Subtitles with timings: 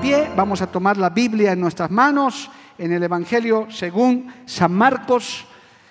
[0.00, 5.44] Pie, vamos a tomar la Biblia en nuestras manos en el Evangelio según San Marcos,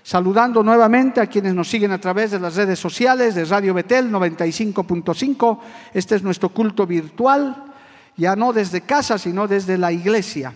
[0.03, 4.09] saludando nuevamente a quienes nos siguen a través de las redes sociales de Radio Betel
[4.11, 5.59] 95.5.
[5.93, 7.65] Este es nuestro culto virtual,
[8.15, 10.53] ya no desde casa, sino desde la iglesia.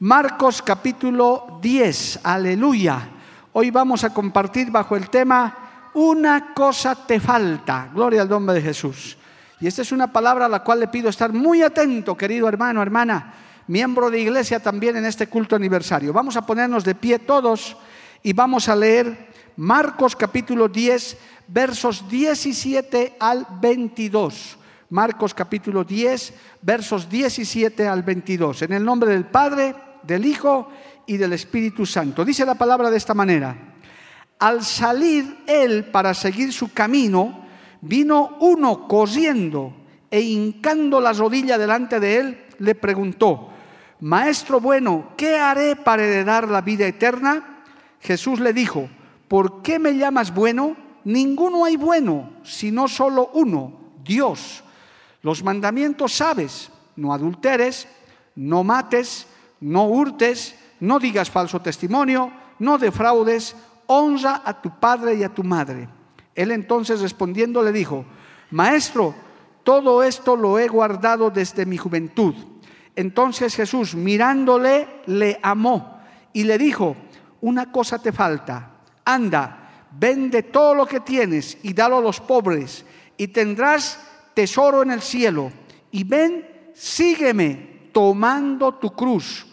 [0.00, 3.08] Marcos capítulo 10, aleluya.
[3.52, 8.62] Hoy vamos a compartir bajo el tema Una cosa te falta, gloria al nombre de
[8.62, 9.16] Jesús.
[9.60, 12.80] Y esta es una palabra a la cual le pido estar muy atento, querido hermano,
[12.80, 13.34] hermana,
[13.66, 16.14] miembro de iglesia también en este culto aniversario.
[16.14, 17.76] Vamos a ponernos de pie todos
[18.22, 24.56] y vamos a leer Marcos capítulo 10, versos 17 al 22.
[24.88, 28.62] Marcos capítulo 10, versos 17 al 22.
[28.62, 30.70] En el nombre del Padre, del Hijo
[31.06, 32.24] y del Espíritu Santo.
[32.24, 33.56] Dice la palabra de esta manera.
[34.38, 37.49] Al salir él para seguir su camino,
[37.80, 39.72] vino uno corriendo
[40.10, 43.48] e hincando la rodilla delante de él, le preguntó,
[44.00, 47.62] Maestro bueno, ¿qué haré para heredar la vida eterna?
[48.00, 48.88] Jesús le dijo,
[49.28, 50.76] ¿por qué me llamas bueno?
[51.04, 54.64] Ninguno hay bueno, sino solo uno, Dios.
[55.22, 57.86] Los mandamientos sabes, no adulteres,
[58.34, 59.26] no mates,
[59.60, 63.54] no hurtes, no digas falso testimonio, no defraudes,
[63.86, 65.88] honra a tu padre y a tu madre.
[66.40, 68.04] Él entonces respondiendo le dijo,
[68.50, 69.14] Maestro,
[69.62, 72.34] todo esto lo he guardado desde mi juventud.
[72.96, 76.00] Entonces Jesús, mirándole, le amó
[76.32, 76.96] y le dijo,
[77.40, 78.70] una cosa te falta,
[79.04, 82.84] anda, vende todo lo que tienes y dalo a los pobres
[83.16, 84.00] y tendrás
[84.34, 85.52] tesoro en el cielo.
[85.90, 89.46] Y ven, sígueme tomando tu cruz.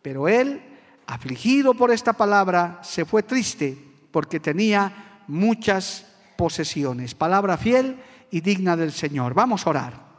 [0.00, 0.62] Pero él,
[1.06, 3.76] afligido por esta palabra, se fue triste
[4.10, 6.06] porque tenía muchas
[6.36, 7.14] posesiones.
[7.14, 8.00] Palabra fiel
[8.30, 9.34] y digna del Señor.
[9.34, 10.12] Vamos a orar.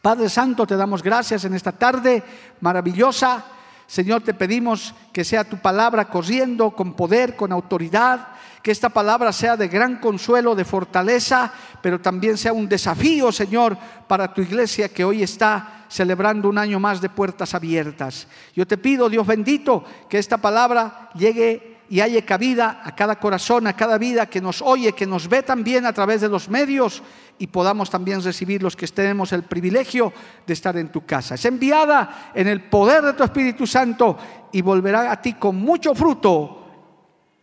[0.00, 2.22] Padre Santo, te damos gracias en esta tarde
[2.60, 3.44] maravillosa.
[3.86, 8.28] Señor, te pedimos que sea tu palabra corriendo con poder, con autoridad,
[8.62, 11.52] que esta palabra sea de gran consuelo, de fortaleza,
[11.82, 13.76] pero también sea un desafío, Señor,
[14.08, 18.26] para tu iglesia que hoy está celebrando un año más de puertas abiertas.
[18.54, 23.66] Yo te pido, Dios bendito, que esta palabra llegue y haya cabida a cada corazón,
[23.66, 27.02] a cada vida que nos oye, que nos ve también a través de los medios
[27.38, 30.10] y podamos también recibir los que tenemos el privilegio
[30.46, 31.34] de estar en tu casa.
[31.34, 34.16] Es enviada en el poder de tu Espíritu Santo
[34.52, 36.64] y volverá a ti con mucho fruto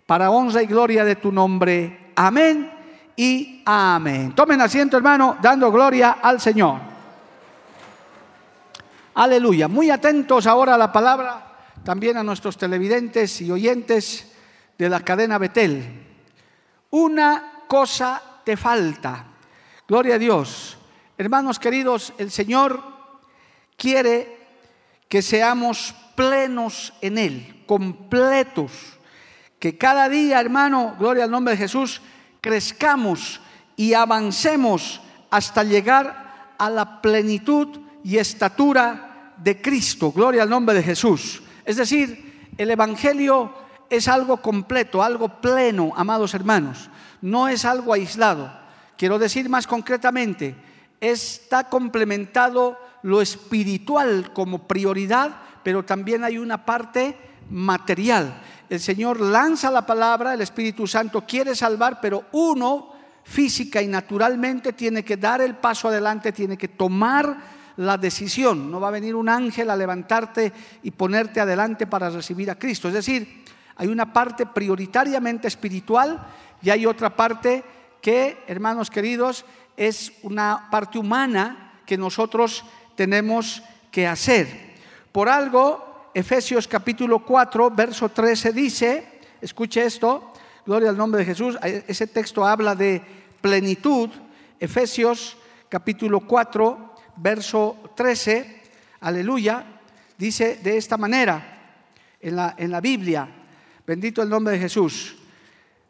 [0.08, 2.12] para honra y gloria de tu nombre.
[2.16, 2.72] Amén
[3.16, 4.34] y amén.
[4.34, 6.80] Tomen asiento, hermano, dando gloria al Señor.
[9.14, 9.68] Aleluya.
[9.68, 14.26] Muy atentos ahora a la palabra, también a nuestros televidentes y oyentes
[14.80, 15.86] de la cadena Betel.
[16.92, 19.26] Una cosa te falta.
[19.86, 20.78] Gloria a Dios.
[21.18, 22.82] Hermanos queridos, el Señor
[23.76, 24.40] quiere
[25.10, 28.72] que seamos plenos en Él, completos.
[29.60, 32.02] Que cada día, hermano, gloria al nombre de Jesús,
[32.40, 33.42] crezcamos
[33.76, 40.14] y avancemos hasta llegar a la plenitud y estatura de Cristo.
[40.14, 41.44] Gloria al nombre de Jesús.
[41.66, 46.90] Es decir, el Evangelio es algo completo, algo pleno, amados hermanos.
[47.22, 48.52] No es algo aislado.
[48.98, 50.56] Quiero decir más concretamente,
[51.00, 57.18] está complementado lo espiritual como prioridad, pero también hay una parte
[57.50, 58.42] material.
[58.70, 62.94] El Señor lanza la palabra, el Espíritu Santo quiere salvar, pero uno
[63.24, 67.38] física y naturalmente tiene que dar el paso adelante, tiene que tomar
[67.78, 68.70] la decisión.
[68.70, 70.52] No va a venir un ángel a levantarte
[70.84, 72.90] y ponerte adelante para recibir a Cristo.
[72.90, 73.46] Es decir,
[73.80, 76.20] hay una parte prioritariamente espiritual
[76.62, 77.64] y hay otra parte
[78.02, 79.46] que, hermanos queridos,
[79.78, 82.66] es una parte humana que nosotros
[82.96, 84.76] tenemos que hacer.
[85.14, 90.34] Por algo, Efesios capítulo 4, verso 13 dice, escuche esto,
[90.66, 93.02] gloria al nombre de Jesús, ese texto habla de
[93.40, 94.10] plenitud,
[94.60, 95.38] Efesios
[95.70, 98.62] capítulo 4, verso 13,
[99.00, 99.64] aleluya,
[100.18, 101.78] dice de esta manera
[102.20, 103.39] en la, en la Biblia,
[103.90, 105.16] Bendito el nombre de Jesús.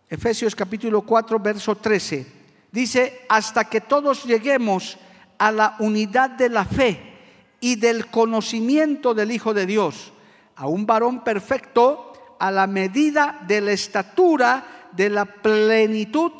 [0.09, 2.25] Efesios capítulo 4, verso 13.
[2.71, 4.97] Dice, hasta que todos lleguemos
[5.37, 6.97] a la unidad de la fe
[7.59, 10.13] y del conocimiento del Hijo de Dios,
[10.55, 16.31] a un varón perfecto a la medida de la estatura de la plenitud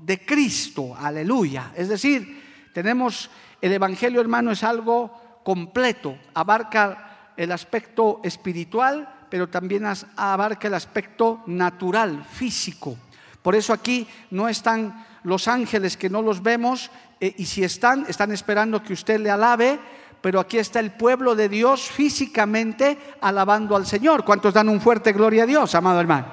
[0.00, 0.94] de Cristo.
[0.96, 1.72] Aleluya.
[1.74, 3.28] Es decir, tenemos
[3.60, 9.84] el Evangelio, hermano, es algo completo, abarca el aspecto espiritual, pero también
[10.16, 12.96] abarca el aspecto natural, físico.
[13.42, 16.90] Por eso aquí no están los ángeles que no los vemos
[17.20, 19.78] eh, y si están, están esperando que usted le alabe,
[20.20, 24.24] pero aquí está el pueblo de Dios físicamente alabando al Señor.
[24.24, 26.26] ¿Cuántos dan un fuerte gloria a Dios, amado hermano?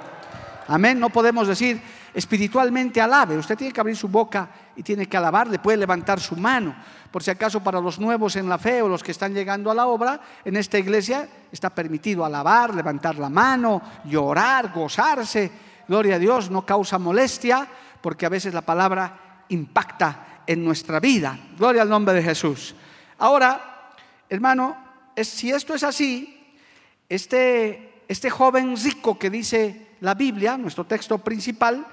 [0.68, 1.00] Amén.
[1.00, 1.80] No podemos decir
[2.16, 3.38] espiritualmente alabe.
[3.38, 5.60] Usted tiene que abrir su boca y tiene que alabarle.
[5.60, 6.74] Puede levantar su mano.
[7.12, 9.76] Por si acaso para los nuevos en la fe o los que están llegando a
[9.76, 15.52] la obra, en esta iglesia está permitido alabar, levantar la mano, llorar, gozarse.
[15.90, 17.68] Gloria a Dios, no causa molestia
[18.02, 21.38] porque a veces la palabra impacta en nuestra vida.
[21.58, 22.76] Gloria al nombre de Jesús.
[23.18, 23.92] Ahora,
[24.30, 24.78] hermano,
[25.22, 26.56] si esto es así,
[27.10, 31.86] este, este joven rico que dice la Biblia, nuestro texto principal,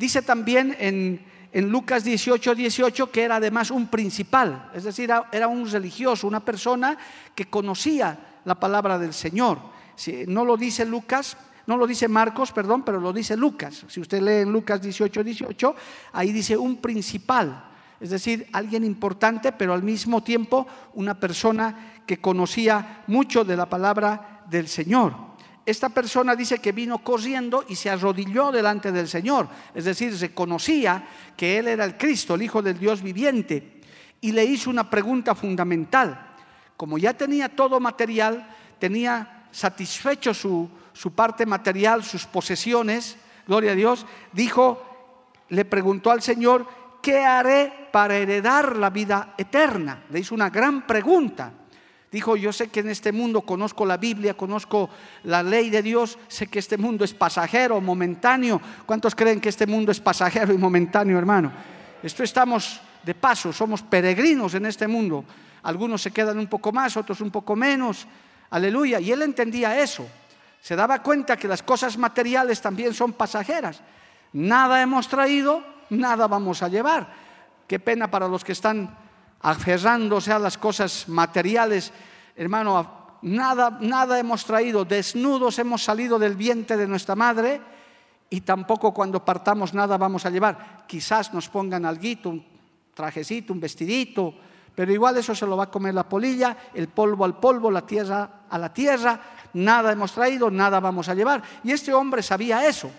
[0.00, 1.20] dice también en,
[1.52, 6.96] Lucas 18, 18 que era además un principal, es decir, era un religioso, una persona
[7.34, 9.58] que conocía la palabra del Señor.
[9.96, 11.36] Si, no lo dice Lucas,
[11.66, 13.84] no lo dice Marcos, perdón, pero lo dice Lucas.
[13.88, 15.74] Si usted lee en Lucas 18, 18,
[16.12, 17.64] ahí dice un principal,
[17.98, 23.68] es decir, alguien importante, pero al mismo tiempo una persona que conocía mucho de la
[23.68, 25.29] palabra del Señor
[25.66, 31.06] esta persona dice que vino corriendo y se arrodilló delante del Señor, es decir, reconocía
[31.36, 33.80] que Él era el Cristo, el Hijo del Dios viviente,
[34.20, 36.34] y le hizo una pregunta fundamental.
[36.76, 38.48] Como ya tenía todo material,
[38.78, 43.16] tenía satisfecho su, su parte material, sus posesiones,
[43.46, 45.16] gloria a Dios, dijo,
[45.50, 46.66] le preguntó al Señor,
[47.02, 50.04] ¿qué haré para heredar la vida eterna?
[50.10, 51.52] Le hizo una gran pregunta.
[52.10, 54.90] Dijo, yo sé que en este mundo conozco la Biblia, conozco
[55.24, 58.60] la ley de Dios, sé que este mundo es pasajero, momentáneo.
[58.84, 61.52] ¿Cuántos creen que este mundo es pasajero y momentáneo, hermano?
[62.02, 65.24] Esto estamos de paso, somos peregrinos en este mundo.
[65.62, 68.06] Algunos se quedan un poco más, otros un poco menos.
[68.50, 68.98] Aleluya.
[68.98, 70.06] Y él entendía eso.
[70.60, 73.80] Se daba cuenta que las cosas materiales también son pasajeras.
[74.32, 77.12] Nada hemos traído, nada vamos a llevar.
[77.66, 78.96] Qué pena para los que están
[79.40, 81.92] aferrándose a las cosas materiales,
[82.36, 87.60] hermano, nada, nada hemos traído, desnudos hemos salido del vientre de nuestra madre
[88.28, 90.84] y tampoco cuando partamos nada vamos a llevar.
[90.86, 92.44] Quizás nos pongan algo, un
[92.94, 94.34] trajecito, un vestidito,
[94.74, 97.82] pero igual eso se lo va a comer la polilla, el polvo al polvo, la
[97.82, 99.20] tierra a la tierra,
[99.54, 101.42] nada hemos traído, nada vamos a llevar.
[101.64, 102.90] Y este hombre sabía eso,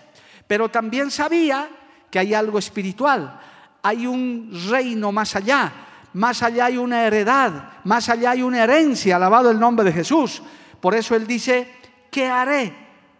[0.46, 1.68] pero también sabía
[2.10, 3.40] que hay algo espiritual,
[3.82, 5.72] hay un reino más allá,
[6.14, 10.42] más allá hay una heredad, más allá hay una herencia, alabado el nombre de Jesús.
[10.80, 11.74] Por eso Él dice,
[12.10, 12.74] ¿qué haré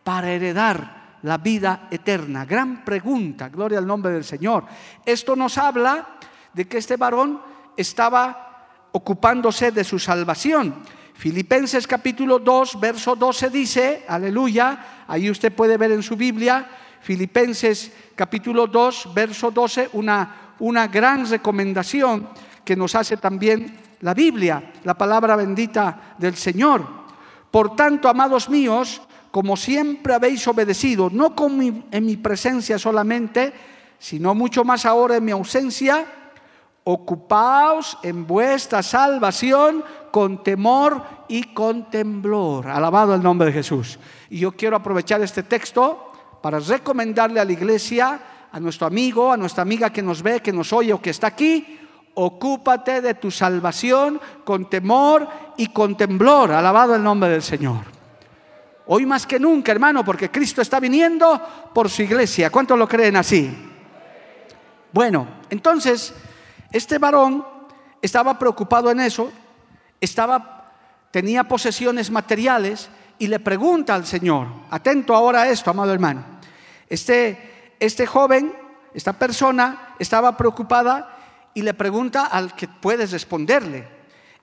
[0.04, 2.44] para heredar la vida eterna?
[2.44, 4.66] Gran pregunta, gloria al nombre del Señor.
[5.06, 6.18] Esto nos habla
[6.52, 7.40] de que este varón
[7.76, 10.82] estaba ocupándose de su salvación.
[11.14, 16.68] Filipenses capítulo 2, verso 12 dice, aleluya, ahí usted puede ver en su Biblia,
[17.00, 22.28] Filipenses capítulo 2, verso 12, una, una gran recomendación
[22.64, 26.87] que nos hace también la Biblia, la palabra bendita del Señor.
[27.50, 31.35] Por tanto, amados míos, como siempre habéis obedecido, no
[31.90, 33.52] en mi presencia solamente,
[33.99, 36.07] sino mucho más ahora en mi ausencia,
[36.85, 42.69] ocupaos en vuestra salvación con temor y con temblor.
[42.69, 43.99] Alabado el nombre de Jesús.
[44.28, 49.37] Y yo quiero aprovechar este texto para recomendarle a la iglesia, a nuestro amigo, a
[49.37, 51.78] nuestra amiga que nos ve, que nos oye o que está aquí,
[52.14, 56.52] Ocúpate de tu salvación con temor y con temblor.
[56.52, 57.92] Alabado el nombre del Señor.
[58.87, 61.40] Hoy más que nunca, hermano, porque Cristo está viniendo
[61.73, 62.50] por su iglesia.
[62.50, 63.50] ¿Cuántos lo creen así?
[64.92, 66.12] Bueno, entonces,
[66.71, 67.47] este varón
[68.02, 69.33] estaba preocupado en eso,
[70.00, 70.73] estaba,
[71.11, 76.25] tenía posesiones materiales y le pregunta al Señor, atento ahora a esto, amado hermano,
[76.88, 78.52] este, este joven,
[78.92, 81.12] esta persona estaba preocupada
[81.54, 83.87] y le pregunta al que puedes responderle.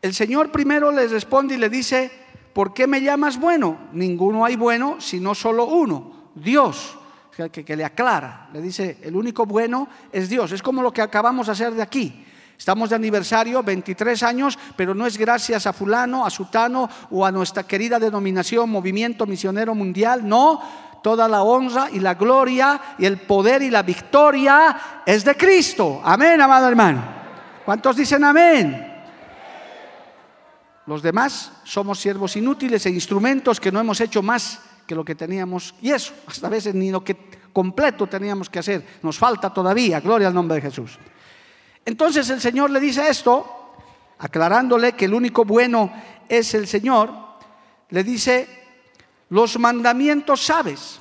[0.01, 2.11] El Señor primero le responde y le dice,
[2.53, 3.89] ¿por qué me llamas bueno?
[3.93, 6.95] Ninguno hay bueno, sino solo uno, Dios.
[7.35, 10.51] Que, que le aclara, le dice, el único bueno es Dios.
[10.51, 12.25] Es como lo que acabamos de hacer de aquí.
[12.59, 17.31] Estamos de aniversario, 23 años, pero no es gracias a fulano, a sutano o a
[17.31, 20.27] nuestra querida denominación Movimiento Misionero Mundial.
[20.27, 20.59] No,
[21.01, 26.01] toda la honra y la gloria y el poder y la victoria es de Cristo.
[26.03, 27.03] Amén, amado hermano.
[27.65, 28.85] ¿Cuántos dicen amén?
[30.85, 35.13] Los demás somos siervos inútiles e instrumentos que no hemos hecho más que lo que
[35.13, 35.75] teníamos.
[35.81, 37.15] Y eso, hasta a veces ni lo que
[37.53, 38.83] completo teníamos que hacer.
[39.03, 39.99] Nos falta todavía.
[39.99, 40.97] Gloria al nombre de Jesús.
[41.85, 43.75] Entonces el Señor le dice esto,
[44.17, 45.91] aclarándole que el único bueno
[46.27, 47.11] es el Señor.
[47.89, 48.58] Le dice,
[49.29, 50.99] los mandamientos sabes.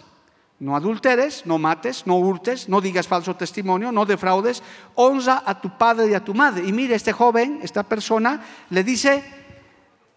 [0.61, 4.63] No adulteres, no mates, no hurtes, no digas falso testimonio, no defraudes,
[4.97, 6.67] honra a tu padre y a tu madre.
[6.67, 9.23] Y mire, este joven, esta persona, le dice,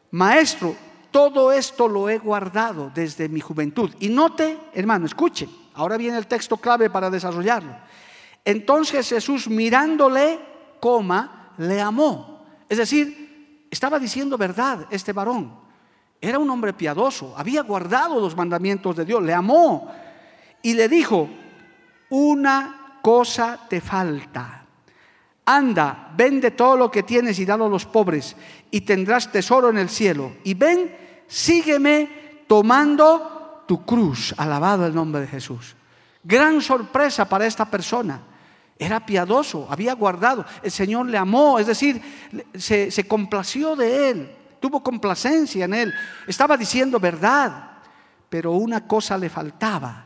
[0.10, 0.75] maestro,
[1.12, 3.91] todo esto lo he guardado desde mi juventud.
[4.00, 7.75] Y note, hermano, escuche, ahora viene el texto clave para desarrollarlo.
[8.44, 10.39] Entonces Jesús mirándole,
[10.80, 12.48] coma, le amó.
[12.68, 15.61] Es decir, estaba diciendo verdad este varón.
[16.21, 19.91] Era un hombre piadoso, había guardado los mandamientos de Dios, le amó.
[20.61, 21.27] Y le dijo,
[22.09, 24.61] una cosa te falta
[25.45, 28.35] anda, vende todo lo que tienes y dalo a los pobres
[28.69, 30.33] y tendrás tesoro en el cielo.
[30.43, 30.95] Y ven,
[31.27, 34.33] sígueme tomando tu cruz.
[34.37, 35.75] Alabado el nombre de Jesús.
[36.23, 38.21] Gran sorpresa para esta persona.
[38.77, 40.45] Era piadoso, había guardado.
[40.63, 42.01] El Señor le amó, es decir,
[42.55, 45.94] se, se complació de él, tuvo complacencia en él.
[46.25, 47.72] Estaba diciendo verdad,
[48.30, 50.06] pero una cosa le faltaba.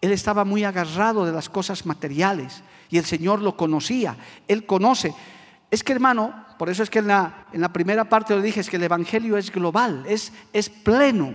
[0.00, 4.16] Él estaba muy agarrado de las cosas materiales y el Señor lo conocía,
[4.48, 5.14] Él conoce.
[5.70, 8.60] Es que hermano, por eso es que en la, en la primera parte lo dije,
[8.60, 11.34] es que el Evangelio es global, es, es pleno,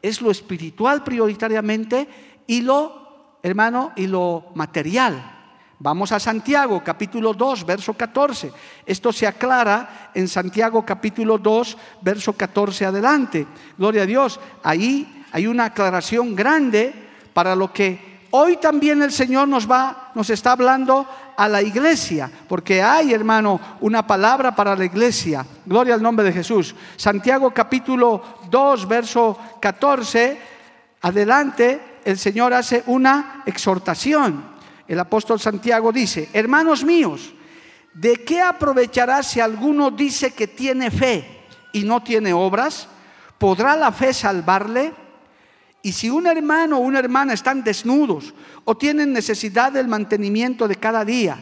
[0.00, 2.08] es lo espiritual prioritariamente
[2.46, 5.35] y lo, hermano, y lo material.
[5.78, 8.52] Vamos a Santiago capítulo 2, verso 14.
[8.86, 13.46] Esto se aclara en Santiago capítulo 2, verso 14 adelante.
[13.76, 14.40] Gloria a Dios.
[14.62, 16.94] Ahí hay una aclaración grande
[17.34, 21.06] para lo que Hoy también el Señor nos va, nos está hablando
[21.36, 25.46] a la iglesia, porque hay, hermano, una palabra para la iglesia.
[25.64, 26.74] Gloria al nombre de Jesús.
[26.96, 30.38] Santiago capítulo 2, verso 14,
[31.00, 34.55] adelante, el Señor hace una exhortación.
[34.88, 37.32] El apóstol Santiago dice, hermanos míos,
[37.92, 42.88] ¿de qué aprovechará si alguno dice que tiene fe y no tiene obras?
[43.38, 44.92] ¿Podrá la fe salvarle?
[45.82, 50.76] Y si un hermano o una hermana están desnudos o tienen necesidad del mantenimiento de
[50.76, 51.38] cada día,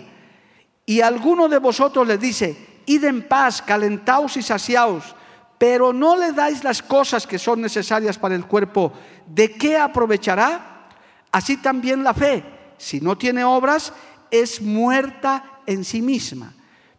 [0.87, 5.15] y alguno de vosotros les dice, id en paz, calentaos y saciaos,
[5.59, 8.93] pero no le dais las cosas que son necesarias para el cuerpo,
[9.27, 10.89] ¿de qué aprovechará?
[11.33, 12.45] Así también la fe,
[12.79, 13.93] si no tiene obras,
[14.31, 16.53] es muerta en sí misma.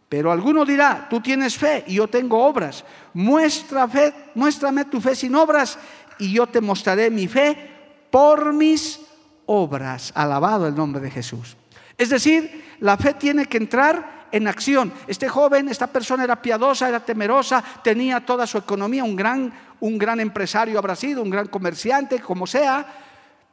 [0.08, 2.84] Pero alguno dirá, tú tienes fe y yo tengo obras.
[3.14, 5.78] Muestra fe, muéstrame tu fe sin obras
[6.18, 7.70] y yo te mostraré mi fe
[8.10, 9.00] por mis
[9.46, 10.12] obras.
[10.14, 11.56] Alabado el nombre de Jesús.
[11.98, 14.92] Es decir, la fe tiene que entrar en acción.
[15.06, 19.98] Este joven, esta persona era piadosa, era temerosa, tenía toda su economía, un gran, un
[19.98, 22.86] gran empresario habrá sido, un gran comerciante, como sea,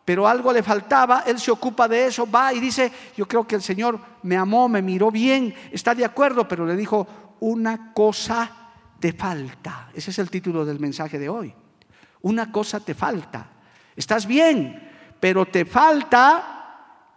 [0.06, 3.56] pero algo le faltaba, él se ocupa de eso, va y dice, yo creo que
[3.56, 7.08] el Señor me amó, me miró bien, está de acuerdo, pero le dijo,
[7.40, 8.52] una cosa
[9.00, 9.90] te falta.
[9.94, 11.56] Ese es el título del mensaje de hoy
[12.24, 13.48] una cosa te falta.
[13.96, 16.50] Estás bien, pero te falta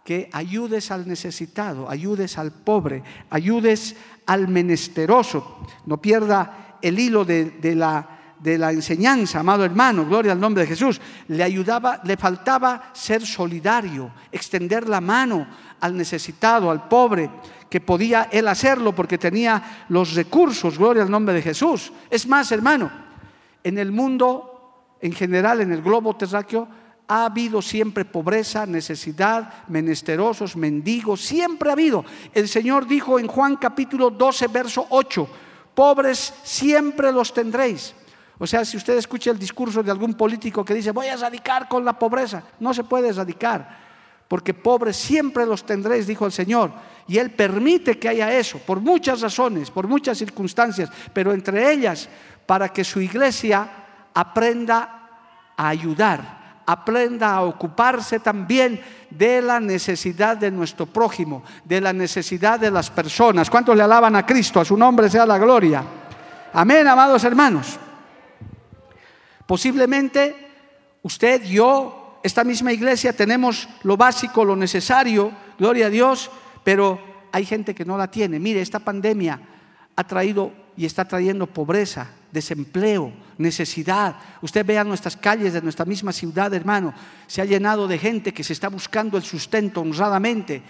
[0.05, 5.65] que ayudes al necesitado, ayudes al pobre, ayudes al menesteroso.
[5.85, 10.69] No pierda el hilo de, la, de la enseñanza, amado hermano, gloria al nombre de
[10.69, 11.01] Jesús.
[11.27, 15.47] Le ayudaba, le faltaba ser solidario, extender la mano
[15.79, 17.29] al necesitado, al pobre,
[17.69, 21.91] que podía él hacerlo porque tenía los recursos, gloria al nombre de Jesús.
[22.09, 22.91] Es más, hermano,
[23.63, 24.53] en el mundo
[25.01, 26.67] en general en el globo terráqueo
[27.07, 32.03] ha habido siempre pobreza, necesidad, menesterosos, mendigos, siempre ha habido.
[32.33, 35.27] El Señor dijo en Juan capítulo 12, verso 8,
[35.73, 37.95] pobres siempre los tendréis.
[38.39, 41.67] O sea, si usted escucha el discurso de algún político que dice, voy a erradicar
[41.67, 43.77] con la pobreza, no se puede erradicar,
[44.27, 46.71] porque pobres siempre los tendréis, dijo el Señor.
[47.07, 52.07] Y Él permite que haya eso, por muchas razones, por muchas circunstancias, pero entre ellas,
[52.45, 53.67] para que su iglesia
[54.13, 55.09] aprenda
[55.55, 58.79] a ayudar, aprenda a ocuparse también
[59.09, 63.49] de la necesidad de nuestro prójimo, de la necesidad de las personas.
[63.49, 64.59] ¿Cuántos le alaban a Cristo?
[64.59, 65.83] A su nombre sea la gloria.
[66.53, 67.79] Amén, amados hermanos.
[69.47, 70.35] Posiblemente
[71.01, 76.29] usted, yo, esta misma iglesia tenemos lo básico, lo necesario, gloria a Dios,
[76.63, 76.99] pero
[77.31, 78.39] hay gente que no la tiene.
[78.39, 79.39] Mire, esta pandemia
[79.95, 84.17] ha traído y está trayendo pobreza, desempleo, necesidad.
[84.41, 86.93] Usted vea nuestras calles de nuestra misma ciudad, hermano,
[87.25, 90.61] se ha llenado de gente que se está buscando el sustento honradamente.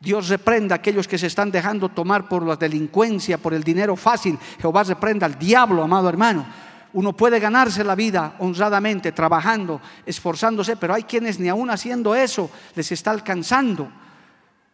[0.00, 3.96] Dios reprenda a aquellos que se están dejando tomar por la delincuencia, por el dinero
[3.96, 4.38] fácil.
[4.60, 6.46] Jehová reprenda al diablo, amado hermano.
[6.94, 12.50] Uno puede ganarse la vida honradamente, trabajando, esforzándose, pero hay quienes ni aún haciendo eso
[12.74, 13.90] les está alcanzando.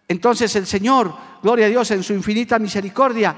[0.07, 3.35] Entonces el Señor, gloria a Dios en su infinita misericordia,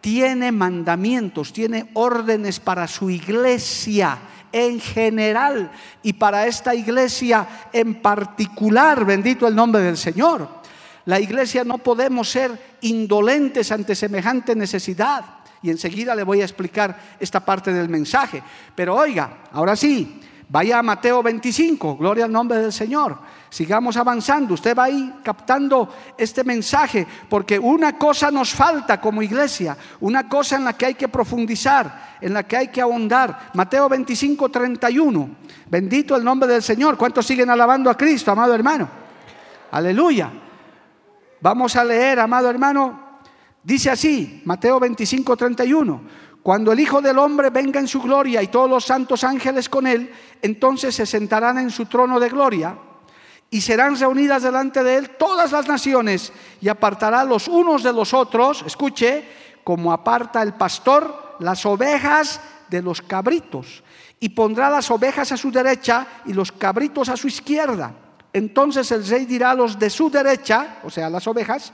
[0.00, 4.18] tiene mandamientos, tiene órdenes para su iglesia
[4.52, 5.70] en general
[6.02, 10.60] y para esta iglesia en particular, bendito el nombre del Señor.
[11.06, 15.39] La iglesia no podemos ser indolentes ante semejante necesidad.
[15.62, 18.42] Y enseguida le voy a explicar esta parte del mensaje.
[18.74, 23.18] Pero oiga, ahora sí, vaya a Mateo 25, gloria al nombre del Señor.
[23.50, 24.54] Sigamos avanzando.
[24.54, 30.56] Usted va ahí captando este mensaje, porque una cosa nos falta como iglesia, una cosa
[30.56, 33.50] en la que hay que profundizar, en la que hay que ahondar.
[33.54, 35.30] Mateo 25, 31.
[35.68, 36.96] Bendito el nombre del Señor.
[36.96, 38.88] ¿Cuántos siguen alabando a Cristo, amado hermano?
[39.72, 40.30] Aleluya.
[41.40, 43.09] Vamos a leer, amado hermano.
[43.62, 46.00] Dice así, Mateo 25, 31.
[46.42, 49.86] Cuando el Hijo del Hombre venga en su gloria y todos los santos ángeles con
[49.86, 52.78] él, entonces se sentarán en su trono de gloria
[53.50, 58.14] y serán reunidas delante de él todas las naciones y apartará los unos de los
[58.14, 59.24] otros, escuche,
[59.64, 63.82] como aparta el pastor las ovejas de los cabritos
[64.20, 67.92] y pondrá las ovejas a su derecha y los cabritos a su izquierda.
[68.32, 71.72] Entonces el rey dirá a los de su derecha, o sea, las ovejas,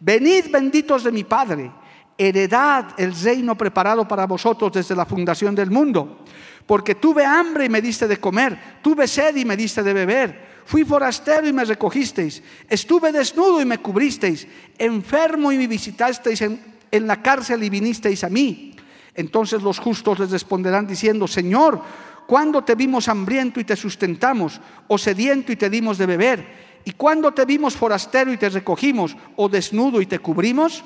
[0.00, 1.70] venid benditos de mi Padre,
[2.18, 6.24] heredad el reino preparado para vosotros desde la fundación del mundo,
[6.66, 10.50] porque tuve hambre y me diste de comer, tuve sed y me diste de beber
[10.70, 12.44] Fui forastero y me recogisteis.
[12.68, 14.46] Estuve desnudo y me cubristeis.
[14.78, 18.76] Enfermo y me visitasteis en, la cárcel y vinisteis a mí.
[19.16, 21.82] Entonces los justos les responderán diciendo, Señor,
[22.24, 24.60] ¿cuándo te vimos hambriento y te sustentamos?
[24.86, 26.59] ¿O sediento y te dimos de beber?
[26.84, 29.16] ¿Y cuándo te vimos forastero y te recogimos?
[29.36, 30.82] ¿O desnudo y te cubrimos?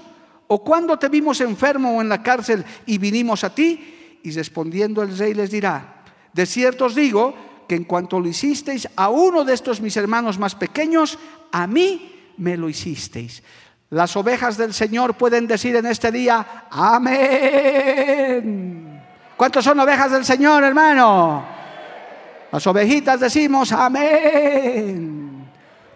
[0.46, 4.20] ¿O cuándo te vimos enfermo o en la cárcel y vinimos a ti?
[4.22, 6.02] Y respondiendo el rey les dirá,
[6.32, 7.34] de cierto os digo,
[7.68, 11.18] que en cuanto lo hicisteis a uno de estos mis hermanos más pequeños,
[11.52, 13.42] a mí me lo hicisteis.
[13.90, 18.54] Las ovejas del Señor pueden decir en este día, amén.
[19.36, 21.44] ¿Cuántos son ovejas del Señor, hermano?
[22.50, 25.33] Las ovejitas decimos, amén.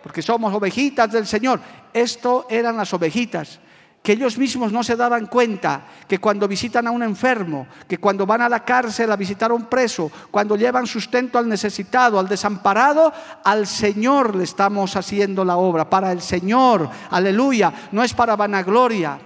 [0.08, 1.60] Porque somos ovejitas del Señor.
[1.92, 3.60] Esto eran las ovejitas
[4.02, 8.24] que ellos mismos no se daban cuenta que cuando visitan a un enfermo, que cuando
[8.24, 12.26] van a la cárcel a visitar a un preso, cuando llevan sustento al necesitado, al
[12.26, 13.12] desamparado,
[13.44, 19.18] al Señor le estamos haciendo la obra, para el Señor, aleluya, no es para vanagloria.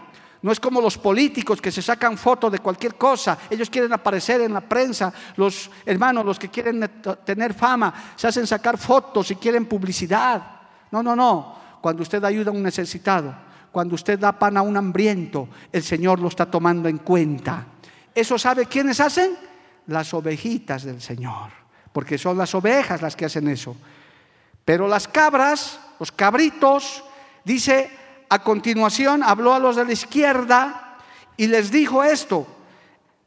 [0.43, 3.39] No es como los políticos que se sacan fotos de cualquier cosa.
[3.49, 5.13] Ellos quieren aparecer en la prensa.
[5.37, 6.91] Los hermanos, los que quieren
[7.25, 10.62] tener fama, se hacen sacar fotos y quieren publicidad.
[10.93, 11.57] No, no, no.
[11.81, 13.35] Cuando usted ayuda a un necesitado,
[13.73, 17.67] cuando usted da pan a un hambriento, el Señor lo está tomando en cuenta.
[18.15, 19.37] ¿Eso sabe quiénes hacen?
[19.87, 21.51] Las ovejitas del Señor,
[21.93, 23.75] porque son las ovejas las que hacen eso.
[24.65, 27.03] Pero las cabras, los cabritos,
[27.45, 27.91] dice,
[28.29, 30.99] a continuación habló a los de la izquierda
[31.37, 32.47] y les dijo esto.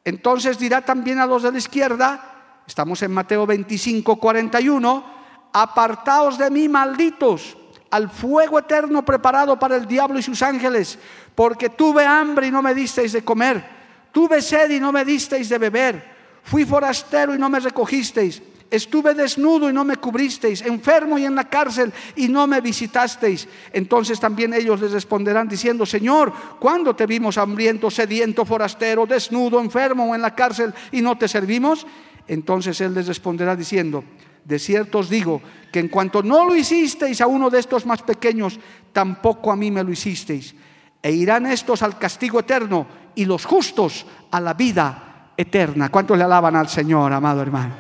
[0.06, 5.15] Entonces dirá también a los de la izquierda, estamos en Mateo 25, 41,
[5.56, 7.56] apartaos de mí, malditos
[7.90, 11.00] al fuego eterno preparado para el diablo y sus ángeles,
[11.34, 13.64] porque tuve hambre y no me disteis de comer,
[14.12, 16.04] tuve sed y no me disteis de beber,
[16.44, 21.36] fui forastero y no me recogisteis, estuve desnudo y no me cubristeis, enfermo y en
[21.36, 23.48] la cárcel y no me visitasteis.
[23.72, 30.12] Entonces también ellos les responderán diciendo, Señor, ¿cuándo te vimos hambriento, sediento, forastero, desnudo, enfermo
[30.12, 31.88] o en la cárcel y no te servimos?
[32.28, 34.04] Entonces Él les responderá diciendo,
[34.46, 38.02] de cierto os digo que en cuanto no lo hicisteis a uno de estos más
[38.02, 38.60] pequeños,
[38.94, 40.56] tampoco a mí me lo hicisteis.
[41.02, 45.90] E irán estos al castigo eterno y los justos a la vida eterna.
[45.90, 47.76] ¿Cuántos le alaban al Señor, amado hermano?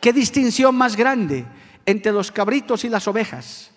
[0.00, 1.44] ¿Qué distinción más grande
[1.84, 3.70] entre los cabritos y las ovejas?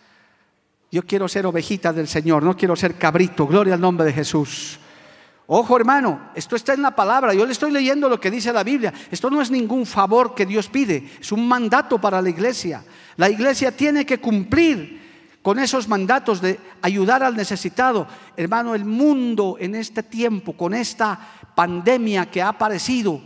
[0.91, 3.45] Yo quiero ser ovejita del Señor, no quiero ser cabrito.
[3.45, 4.79] Gloria al nombre de Jesús.
[5.51, 8.63] Ojo hermano, esto está en la palabra, yo le estoy leyendo lo que dice la
[8.63, 8.93] Biblia.
[9.09, 12.83] Esto no es ningún favor que Dios pide, es un mandato para la iglesia.
[13.17, 15.01] La iglesia tiene que cumplir
[15.41, 18.05] con esos mandatos de ayudar al necesitado.
[18.37, 21.19] Hermano, el mundo en este tiempo, con esta
[21.55, 23.19] pandemia que ha aparecido,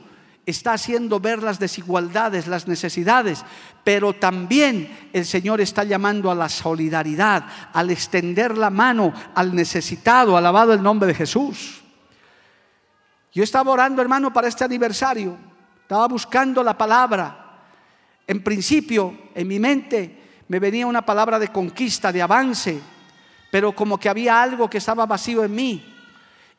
[0.45, 3.43] está haciendo ver las desigualdades, las necesidades,
[3.83, 10.37] pero también el Señor está llamando a la solidaridad, al extender la mano al necesitado,
[10.37, 11.82] alabado el nombre de Jesús.
[13.33, 15.37] Yo estaba orando, hermano, para este aniversario.
[15.81, 17.61] Estaba buscando la palabra.
[18.27, 22.79] En principio, en mi mente, me venía una palabra de conquista, de avance,
[23.51, 25.89] pero como que había algo que estaba vacío en mí.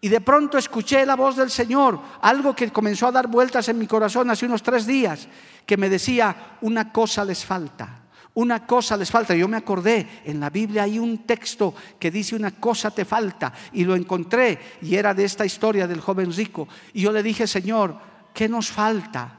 [0.00, 3.78] Y de pronto escuché la voz del Señor, algo que comenzó a dar vueltas en
[3.78, 5.28] mi corazón hace unos tres días,
[5.64, 8.03] que me decía, una cosa les falta.
[8.34, 9.34] Una cosa les falta.
[9.34, 13.52] Yo me acordé, en la Biblia hay un texto que dice una cosa te falta.
[13.72, 16.68] Y lo encontré y era de esta historia del joven rico.
[16.92, 17.96] Y yo le dije, Señor,
[18.32, 19.38] ¿qué nos falta?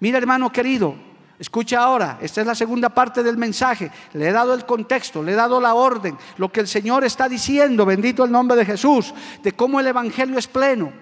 [0.00, 0.96] Mira hermano querido,
[1.38, 3.92] escucha ahora, esta es la segunda parte del mensaje.
[4.14, 7.28] Le he dado el contexto, le he dado la orden, lo que el Señor está
[7.28, 10.92] diciendo, bendito el nombre de Jesús, de cómo el Evangelio es pleno.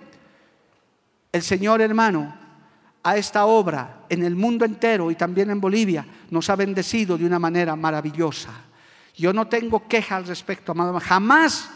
[1.33, 2.50] El Señor hermano
[3.03, 7.25] a esta obra en el mundo entero y también en Bolivia nos ha bendecido de
[7.25, 8.51] una manera maravillosa.
[9.17, 10.99] Yo no tengo queja al respecto, amado.
[11.01, 11.71] Jamás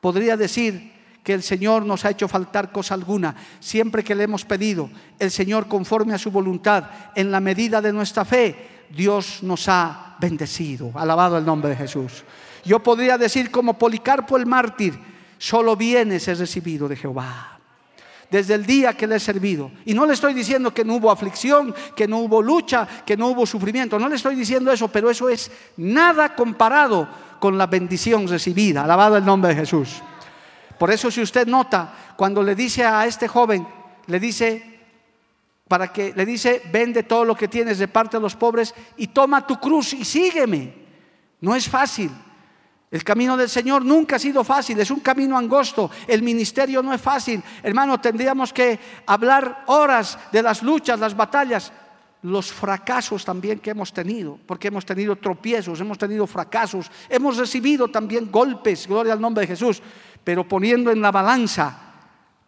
[0.00, 3.34] podría decir que el Señor nos ha hecho faltar cosa alguna.
[3.60, 7.92] Siempre que le hemos pedido, el Señor conforme a su voluntad, en la medida de
[7.92, 10.92] nuestra fe, Dios nos ha bendecido.
[10.94, 12.24] Alabado el nombre de Jesús.
[12.64, 14.98] Yo podría decir como Policarpo el mártir,
[15.38, 17.51] solo bienes he recibido de Jehová
[18.32, 19.70] desde el día que le he servido.
[19.84, 23.28] Y no le estoy diciendo que no hubo aflicción, que no hubo lucha, que no
[23.28, 23.98] hubo sufrimiento.
[23.98, 27.06] No le estoy diciendo eso, pero eso es nada comparado
[27.38, 28.84] con la bendición recibida.
[28.84, 30.00] Alabado el nombre de Jesús.
[30.78, 33.68] Por eso si usted nota, cuando le dice a este joven,
[34.06, 34.80] le dice,
[35.68, 39.08] para que le dice, vende todo lo que tienes de parte de los pobres y
[39.08, 40.72] toma tu cruz y sígueme.
[41.42, 42.10] No es fácil.
[42.92, 45.90] El camino del Señor nunca ha sido fácil, es un camino angosto.
[46.06, 47.42] El ministerio no es fácil.
[47.62, 51.72] Hermano, tendríamos que hablar horas de las luchas, las batallas,
[52.20, 57.88] los fracasos también que hemos tenido, porque hemos tenido tropiezos, hemos tenido fracasos, hemos recibido
[57.88, 59.82] también golpes, gloria al nombre de Jesús,
[60.22, 61.91] pero poniendo en la balanza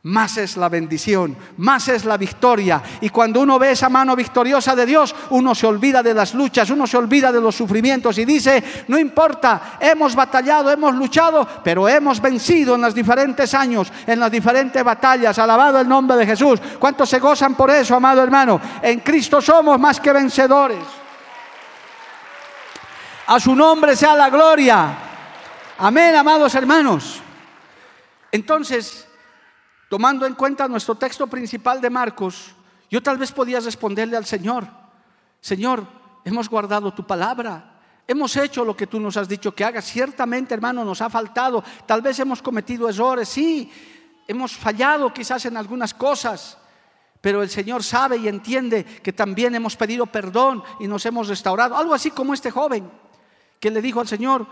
[0.04, 2.82] más es la bendición, más es la victoria.
[3.00, 6.68] Y cuando uno ve esa mano victoriosa de Dios, uno se olvida de las luchas,
[6.68, 11.88] uno se olvida de los sufrimientos y dice, no importa, hemos batallado, hemos luchado, pero
[11.88, 15.38] hemos vencido en los diferentes años, en las diferentes batallas.
[15.38, 16.60] Alabado el nombre de Jesús.
[16.78, 18.60] ¿Cuántos se gozan por eso, amado hermano?
[18.82, 20.84] En Cristo somos más que vencedores.
[23.26, 24.98] A su nombre sea la gloria.
[25.78, 27.22] Amén, amados hermanos.
[28.30, 29.08] Entonces,
[29.94, 32.50] tomando en cuenta nuestro texto principal de Marcos,
[32.90, 34.66] yo tal vez podía responderle al Señor,
[35.40, 35.86] Señor,
[36.24, 40.52] hemos guardado tu palabra, hemos hecho lo que tú nos has dicho que hagas, ciertamente
[40.52, 43.70] hermano nos ha faltado, tal vez hemos cometido errores, sí,
[44.26, 46.58] hemos fallado quizás en algunas cosas,
[47.20, 51.76] pero el Señor sabe y entiende que también hemos pedido perdón y nos hemos restaurado,
[51.76, 52.90] algo así como este joven
[53.60, 54.44] que le dijo al Señor,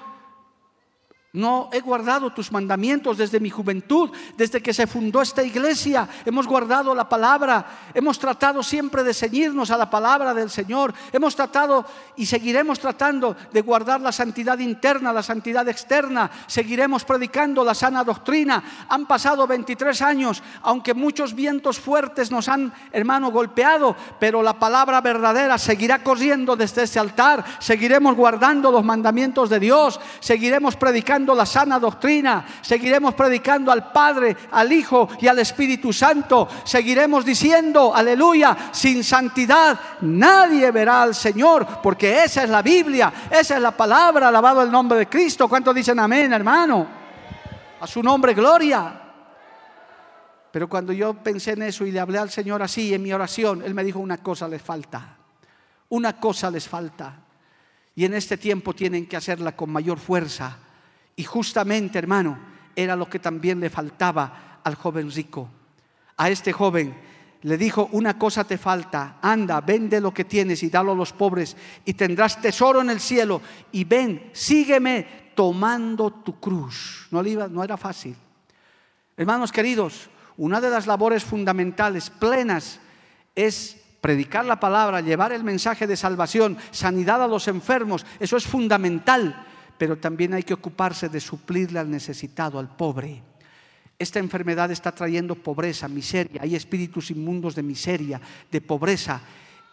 [1.34, 6.06] no he guardado tus mandamientos desde mi juventud, desde que se fundó esta iglesia.
[6.26, 7.64] Hemos guardado la palabra,
[7.94, 10.92] hemos tratado siempre de ceñirnos a la palabra del Señor.
[11.10, 16.30] Hemos tratado y seguiremos tratando de guardar la santidad interna, la santidad externa.
[16.46, 18.62] Seguiremos predicando la sana doctrina.
[18.90, 25.00] Han pasado 23 años, aunque muchos vientos fuertes nos han, hermano, golpeado, pero la palabra
[25.00, 27.42] verdadera seguirá corriendo desde este altar.
[27.58, 34.36] Seguiremos guardando los mandamientos de Dios, seguiremos predicando la sana doctrina, seguiremos predicando al Padre,
[34.50, 41.80] al Hijo y al Espíritu Santo, seguiremos diciendo, aleluya, sin santidad nadie verá al Señor,
[41.82, 45.48] porque esa es la Biblia, esa es la palabra, alabado el nombre de Cristo.
[45.48, 46.86] ¿Cuántos dicen amén, hermano?
[47.80, 49.00] A su nombre, gloria.
[50.50, 53.62] Pero cuando yo pensé en eso y le hablé al Señor así en mi oración,
[53.62, 55.16] Él me dijo, una cosa les falta,
[55.88, 57.20] una cosa les falta.
[57.94, 60.58] Y en este tiempo tienen que hacerla con mayor fuerza
[61.16, 62.38] y justamente, hermano,
[62.74, 65.48] era lo que también le faltaba al joven rico.
[66.16, 66.94] A este joven
[67.42, 71.12] le dijo, una cosa te falta, anda, vende lo que tienes y dalo a los
[71.12, 73.42] pobres y tendrás tesoro en el cielo.
[73.72, 77.08] Y ven, sígueme tomando tu cruz.
[77.10, 78.16] No, no era fácil.
[79.16, 82.80] Hermanos queridos, una de las labores fundamentales, plenas,
[83.34, 88.06] es predicar la palabra, llevar el mensaje de salvación, sanidad a los enfermos.
[88.20, 89.46] Eso es fundamental
[89.82, 93.20] pero también hay que ocuparse de suplirle al necesitado, al pobre.
[93.98, 99.20] Esta enfermedad está trayendo pobreza, miseria, hay espíritus inmundos de miseria, de pobreza.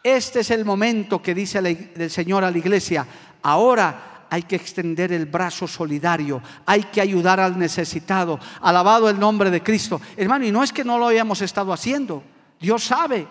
[0.01, 3.05] Este es el momento que dice el Señor a la iglesia,
[3.43, 8.39] ahora hay que extender el brazo solidario, hay que ayudar al necesitado.
[8.61, 10.01] Alabado el nombre de Cristo.
[10.17, 12.23] Hermano, y no es que no lo hayamos estado haciendo,
[12.59, 13.27] Dios sabe.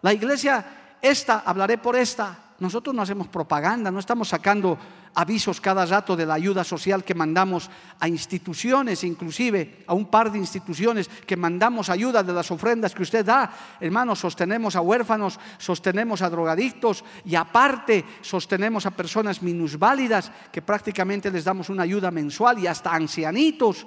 [0.00, 0.64] La iglesia,
[1.02, 4.78] esta, hablaré por esta, Nosotros no hacemos propaganda, no estamos sacando
[5.14, 7.70] avisos cada rato de la ayuda social que mandamos
[8.00, 13.02] a instituciones, inclusive a un par de instituciones que mandamos ayuda de las ofrendas que
[13.02, 13.52] usted da.
[13.80, 21.30] Hermanos, sostenemos a huérfanos, sostenemos a drogadictos y aparte sostenemos a personas minusválidas que prácticamente
[21.30, 23.86] les damos una ayuda mensual y hasta ancianitos.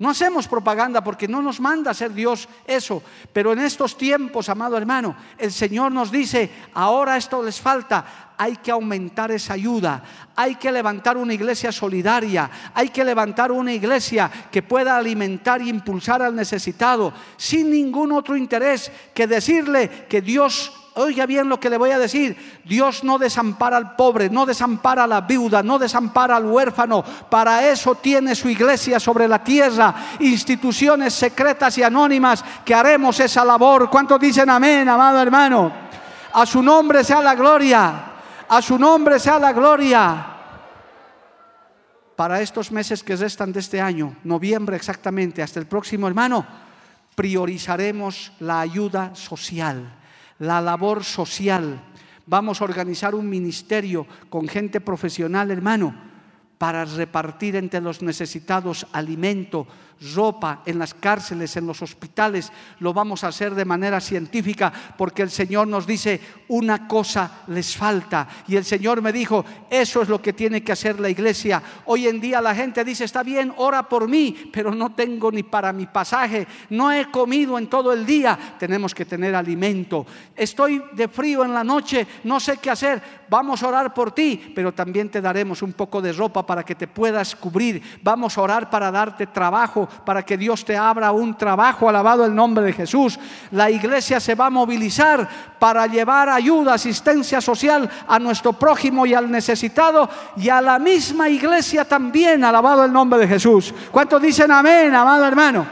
[0.00, 3.02] No hacemos propaganda porque no nos manda a hacer Dios eso.
[3.34, 8.32] Pero en estos tiempos, amado hermano, el Señor nos dice, ahora esto les falta.
[8.38, 10.02] Hay que aumentar esa ayuda.
[10.36, 12.50] Hay que levantar una iglesia solidaria.
[12.72, 18.38] Hay que levantar una iglesia que pueda alimentar y impulsar al necesitado sin ningún otro
[18.38, 23.18] interés que decirle que Dios oiga bien lo que le voy a decir, Dios no
[23.18, 27.02] desampara al pobre, no desampara a la viuda, no desampara al huérfano.
[27.02, 33.44] Para eso tiene su iglesia sobre la tierra, instituciones secretas y anónimas que haremos esa
[33.44, 33.88] labor.
[33.90, 35.72] ¿Cuántos dicen amén, amado hermano?
[36.32, 38.04] A su nombre sea la gloria,
[38.48, 40.26] a su nombre sea la gloria.
[42.14, 46.46] Para estos meses que restan de este año, noviembre exactamente, hasta el próximo hermano,
[47.14, 49.99] priorizaremos la ayuda social
[50.40, 51.80] la labor social.
[52.26, 55.94] Vamos a organizar un ministerio con gente profesional, hermano,
[56.58, 59.66] para repartir entre los necesitados alimento,
[60.14, 65.22] ropa en las cárceles, en los hospitales, lo vamos a hacer de manera científica porque
[65.22, 68.26] el Señor nos dice, una cosa les falta.
[68.48, 71.62] Y el Señor me dijo, eso es lo que tiene que hacer la iglesia.
[71.84, 75.42] Hoy en día la gente dice, está bien, ora por mí, pero no tengo ni
[75.42, 80.06] para mi pasaje, no he comido en todo el día, tenemos que tener alimento.
[80.34, 84.52] Estoy de frío en la noche, no sé qué hacer, vamos a orar por ti,
[84.54, 87.82] pero también te daremos un poco de ropa para que te puedas cubrir.
[88.02, 92.34] Vamos a orar para darte trabajo para que Dios te abra un trabajo, alabado el
[92.34, 93.18] nombre de Jesús.
[93.50, 99.14] La iglesia se va a movilizar para llevar ayuda, asistencia social a nuestro prójimo y
[99.14, 103.74] al necesitado y a la misma iglesia también, alabado el nombre de Jesús.
[103.90, 105.66] ¿Cuántos dicen amén, amado hermano?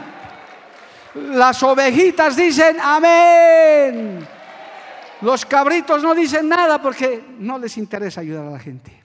[1.15, 4.27] Las ovejitas dicen amén.
[5.21, 9.03] Los cabritos no dicen nada porque no les interesa ayudar a la gente.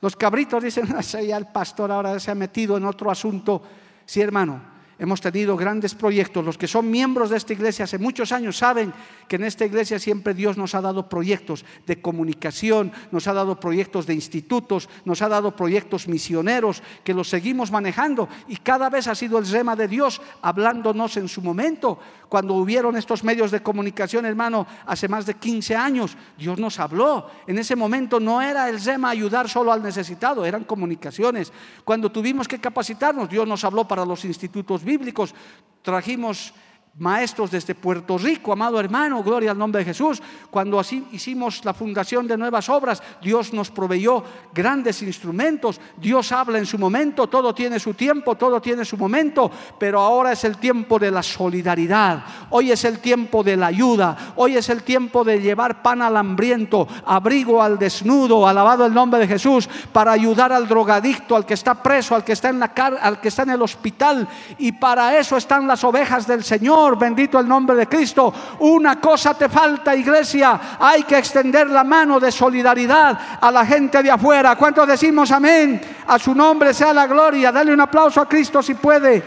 [0.00, 0.86] Los cabritos dicen,
[1.26, 3.62] ya el pastor ahora se ha metido en otro asunto
[4.06, 4.60] Sí, hermano,
[4.98, 6.44] hemos tenido grandes proyectos.
[6.44, 8.92] Los que son miembros de esta iglesia hace muchos años saben
[9.28, 13.58] que en esta iglesia siempre Dios nos ha dado proyectos de comunicación, nos ha dado
[13.58, 19.06] proyectos de institutos, nos ha dado proyectos misioneros que los seguimos manejando y cada vez
[19.06, 21.98] ha sido el rema de Dios hablándonos en su momento.
[22.28, 27.30] Cuando hubieron estos medios de comunicación, hermano, hace más de 15 años, Dios nos habló.
[27.46, 31.52] En ese momento no era el rema ayudar solo al necesitado, eran comunicaciones.
[31.84, 35.34] Cuando tuvimos que capacitarnos, Dios nos habló para los institutos bíblicos.
[35.82, 36.54] Trajimos
[36.96, 40.22] maestros desde Puerto Rico, amado hermano, gloria al nombre de Jesús.
[40.50, 45.80] Cuando así hicimos la fundación de nuevas obras, Dios nos proveyó grandes instrumentos.
[45.96, 50.32] Dios habla en su momento, todo tiene su tiempo, todo tiene su momento, pero ahora
[50.32, 52.24] es el tiempo de la solidaridad.
[52.50, 54.34] Hoy es el tiempo de la ayuda.
[54.36, 59.20] Hoy es el tiempo de llevar pan al hambriento, abrigo al desnudo, alabado el nombre
[59.20, 62.72] de Jesús, para ayudar al drogadicto, al que está preso, al que está en la
[62.74, 64.28] al que está en el hospital
[64.58, 68.32] y para eso están las ovejas del Señor bendito el nombre de Cristo.
[68.60, 70.76] Una cosa te falta, iglesia.
[70.78, 74.56] Hay que extender la mano de solidaridad a la gente de afuera.
[74.56, 75.80] ¿Cuántos decimos amén?
[76.06, 77.50] A su nombre sea la gloria.
[77.50, 79.22] Dale un aplauso a Cristo si puede.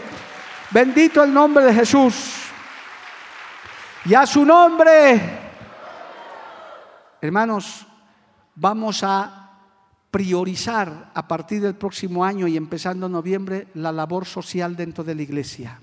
[0.70, 2.34] Bendito el nombre de Jesús.
[4.04, 5.20] Y a su nombre,
[7.20, 7.86] hermanos,
[8.54, 9.50] vamos a
[10.10, 15.22] priorizar a partir del próximo año y empezando noviembre la labor social dentro de la
[15.22, 15.80] iglesia.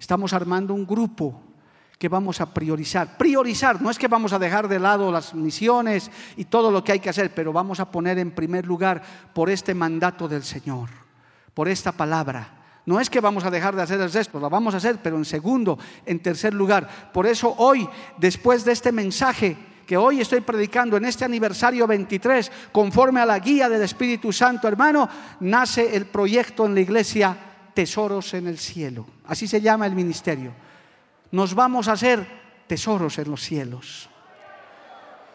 [0.00, 1.42] Estamos armando un grupo
[1.98, 3.18] que vamos a priorizar.
[3.18, 6.92] Priorizar, no es que vamos a dejar de lado las misiones y todo lo que
[6.92, 9.02] hay que hacer, pero vamos a poner en primer lugar
[9.34, 10.88] por este mandato del Señor,
[11.52, 12.56] por esta palabra.
[12.86, 15.18] No es que vamos a dejar de hacer el resto, lo vamos a hacer, pero
[15.18, 17.12] en segundo, en tercer lugar.
[17.12, 17.86] Por eso hoy,
[18.16, 23.38] después de este mensaje que hoy estoy predicando en este aniversario 23, conforme a la
[23.38, 25.06] guía del Espíritu Santo, hermano,
[25.40, 29.06] nace el proyecto en la iglesia tesoros en el cielo.
[29.26, 30.52] Así se llama el ministerio.
[31.32, 32.26] Nos vamos a hacer
[32.66, 34.08] tesoros en los cielos.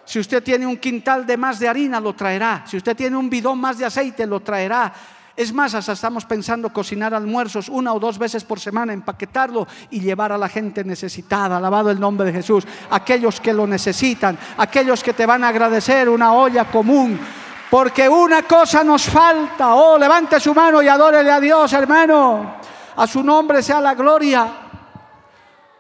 [0.06, 2.64] Si usted tiene un quintal de más de harina, lo traerá.
[2.68, 4.94] Si usted tiene un bidón más de aceite, lo traerá.
[5.36, 10.00] Es más, hasta estamos pensando cocinar almuerzos una o dos veces por semana, empaquetarlo y
[10.00, 11.58] llevar a la gente necesitada.
[11.58, 12.66] Alabado el nombre de Jesús.
[12.90, 17.20] Aquellos que lo necesitan, aquellos que te van a agradecer una olla común,
[17.70, 19.76] porque una cosa nos falta.
[19.76, 22.56] Oh, levante su mano y adórele a Dios, hermano.
[22.96, 24.48] A su nombre sea la gloria.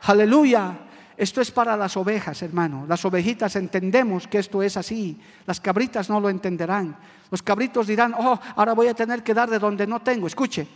[0.02, 0.80] Aleluya.
[1.18, 2.86] Esto es para las ovejas, hermano.
[2.88, 5.20] Las ovejitas entendemos que esto es así.
[5.46, 6.98] Las cabritas no lo entenderán.
[7.32, 10.28] Los cabritos dirán, oh, ahora voy a tener que dar de donde no tengo.
[10.28, 10.68] Escuche,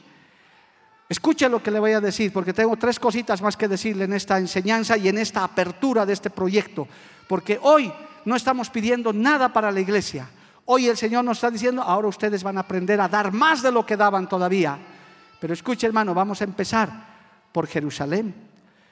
[1.10, 4.14] escuche lo que le voy a decir, porque tengo tres cositas más que decirle en
[4.14, 6.88] esta enseñanza y en esta apertura de este proyecto.
[7.28, 7.92] Porque hoy
[8.24, 10.30] no estamos pidiendo nada para la iglesia.
[10.72, 13.72] Hoy el Señor nos está diciendo, ahora ustedes van a aprender a dar más de
[13.72, 14.78] lo que daban todavía.
[15.40, 16.92] Pero escuche, hermano, vamos a empezar
[17.52, 18.36] por Jerusalén.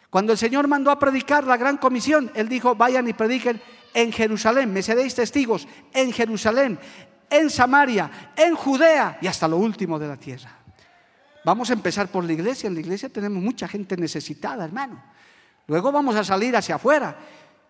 [0.09, 3.61] Cuando el Señor mandó a predicar la gran comisión, Él dijo, vayan y prediquen
[3.93, 6.79] en Jerusalén, me seréis testigos en Jerusalén,
[7.29, 10.49] en Samaria, en Judea y hasta lo último de la tierra.
[11.45, 12.65] Vamos a empezar por la iglesia.
[12.65, 14.99] En la iglesia tenemos mucha gente necesitada, hermano.
[15.67, 17.15] Luego vamos a salir hacia afuera.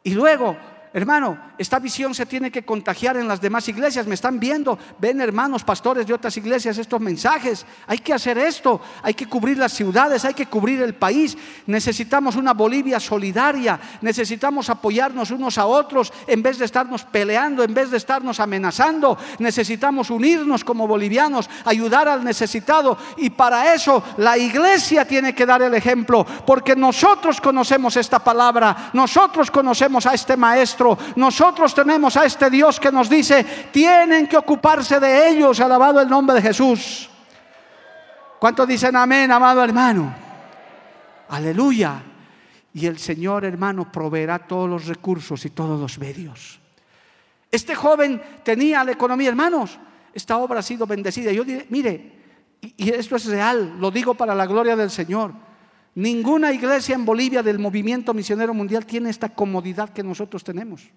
[0.02, 0.56] Y luego
[0.98, 4.08] Hermano, esta visión se tiene que contagiar en las demás iglesias.
[4.08, 7.68] Me están viendo, ven hermanos, pastores de otras iglesias estos mensajes.
[7.86, 11.38] Hay que hacer esto, hay que cubrir las ciudades, hay que cubrir el país.
[11.68, 17.76] Necesitamos una Bolivia solidaria, necesitamos apoyarnos unos a otros en vez de estarnos peleando, en
[17.76, 19.20] vez de estarnos amenazando.
[19.38, 22.98] Necesitamos unirnos como bolivianos, ayudar al necesitado.
[23.18, 28.90] Y para eso la iglesia tiene que dar el ejemplo, porque nosotros conocemos esta palabra,
[28.94, 34.38] nosotros conocemos a este maestro nosotros tenemos a este Dios que nos dice, tienen que
[34.38, 37.10] ocuparse de ellos, alabado el nombre de Jesús.
[38.40, 40.14] ¿Cuántos dicen amén, amado hermano?
[41.30, 42.04] Aleluya.
[42.74, 46.60] Y el Señor, hermano, proveerá todos los recursos y todos los medios.
[47.52, 49.80] Este joven tenía la economía, hermanos.
[50.14, 51.32] Esta obra ha sido bendecida.
[51.32, 52.18] Yo diré, mire,
[52.62, 55.32] y esto es real, lo digo para la gloria del Señor.
[55.98, 60.88] Ninguna iglesia en Bolivia del movimiento misionero mundial tiene esta comodidad que nosotros tenemos.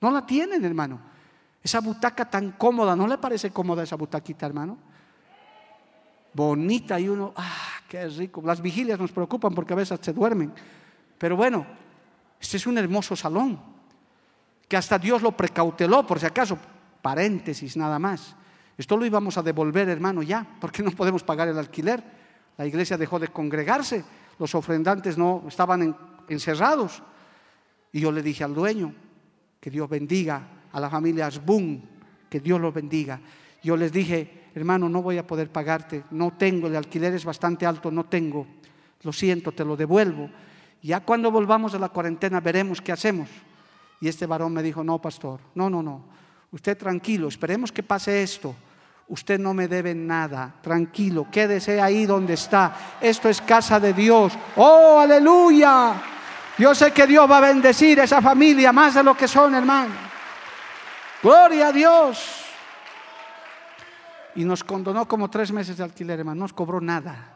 [0.00, 0.98] No la tienen, hermano.
[1.62, 4.76] Esa butaca tan cómoda, ¿no le parece cómoda esa butaquita, hermano?
[6.34, 8.42] Bonita y uno, ah, qué rico.
[8.44, 10.52] Las vigilias nos preocupan porque a veces se duermen.
[11.18, 11.64] Pero bueno,
[12.40, 13.60] este es un hermoso salón
[14.66, 16.58] que hasta Dios lo precauteló, por si acaso,
[17.00, 18.34] paréntesis nada más.
[18.76, 22.02] Esto lo íbamos a devolver, hermano, ya, porque no podemos pagar el alquiler.
[22.56, 24.04] La iglesia dejó de congregarse
[24.38, 25.96] los ofrendantes no estaban
[26.28, 27.02] encerrados.
[27.92, 28.94] Y yo le dije al dueño,
[29.60, 31.82] que Dios bendiga a la familia Asbun,
[32.28, 33.20] que Dios los bendiga.
[33.62, 37.66] Yo les dije, hermano, no voy a poder pagarte, no tengo, el alquiler es bastante
[37.66, 38.46] alto, no tengo,
[39.02, 40.30] lo siento, te lo devuelvo.
[40.82, 43.28] Ya cuando volvamos a la cuarentena veremos qué hacemos.
[44.00, 46.04] Y este varón me dijo, no, pastor, no, no, no,
[46.52, 48.54] usted tranquilo, esperemos que pase esto
[49.08, 52.96] usted no me debe nada, tranquilo, quédese ahí donde está.
[53.00, 54.32] Esto es casa de Dios.
[54.56, 55.94] Oh, aleluya.
[56.58, 59.54] Yo sé que Dios va a bendecir a esa familia más de lo que son,
[59.54, 59.94] hermano.
[61.22, 62.44] Gloria a Dios.
[64.34, 67.34] Y nos condonó como tres meses de alquiler, hermano, no nos cobró nada.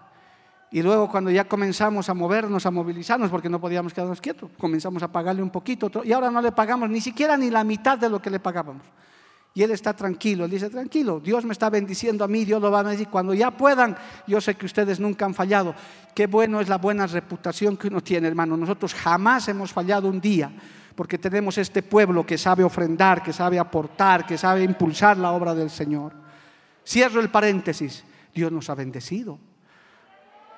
[0.71, 5.03] Y luego cuando ya comenzamos a movernos, a movilizarnos, porque no podíamos quedarnos quietos, comenzamos
[5.03, 8.09] a pagarle un poquito, y ahora no le pagamos ni siquiera ni la mitad de
[8.09, 8.83] lo que le pagábamos.
[9.55, 12.71] Y él está tranquilo, él dice, tranquilo, Dios me está bendiciendo a mí, Dios lo
[12.71, 13.09] va a decir.
[13.09, 15.75] Cuando ya puedan, yo sé que ustedes nunca han fallado.
[16.15, 18.57] Qué bueno es la buena reputación que uno tiene, hermano.
[18.57, 20.51] Nosotros jamás hemos fallado un día,
[20.95, 25.55] porque tenemos este pueblo que sabe ofrendar, que sabe aportar, que sabe impulsar la obra
[25.55, 26.15] del Señor.
[26.87, 29.38] Cierro el paréntesis, Dios nos ha bendecido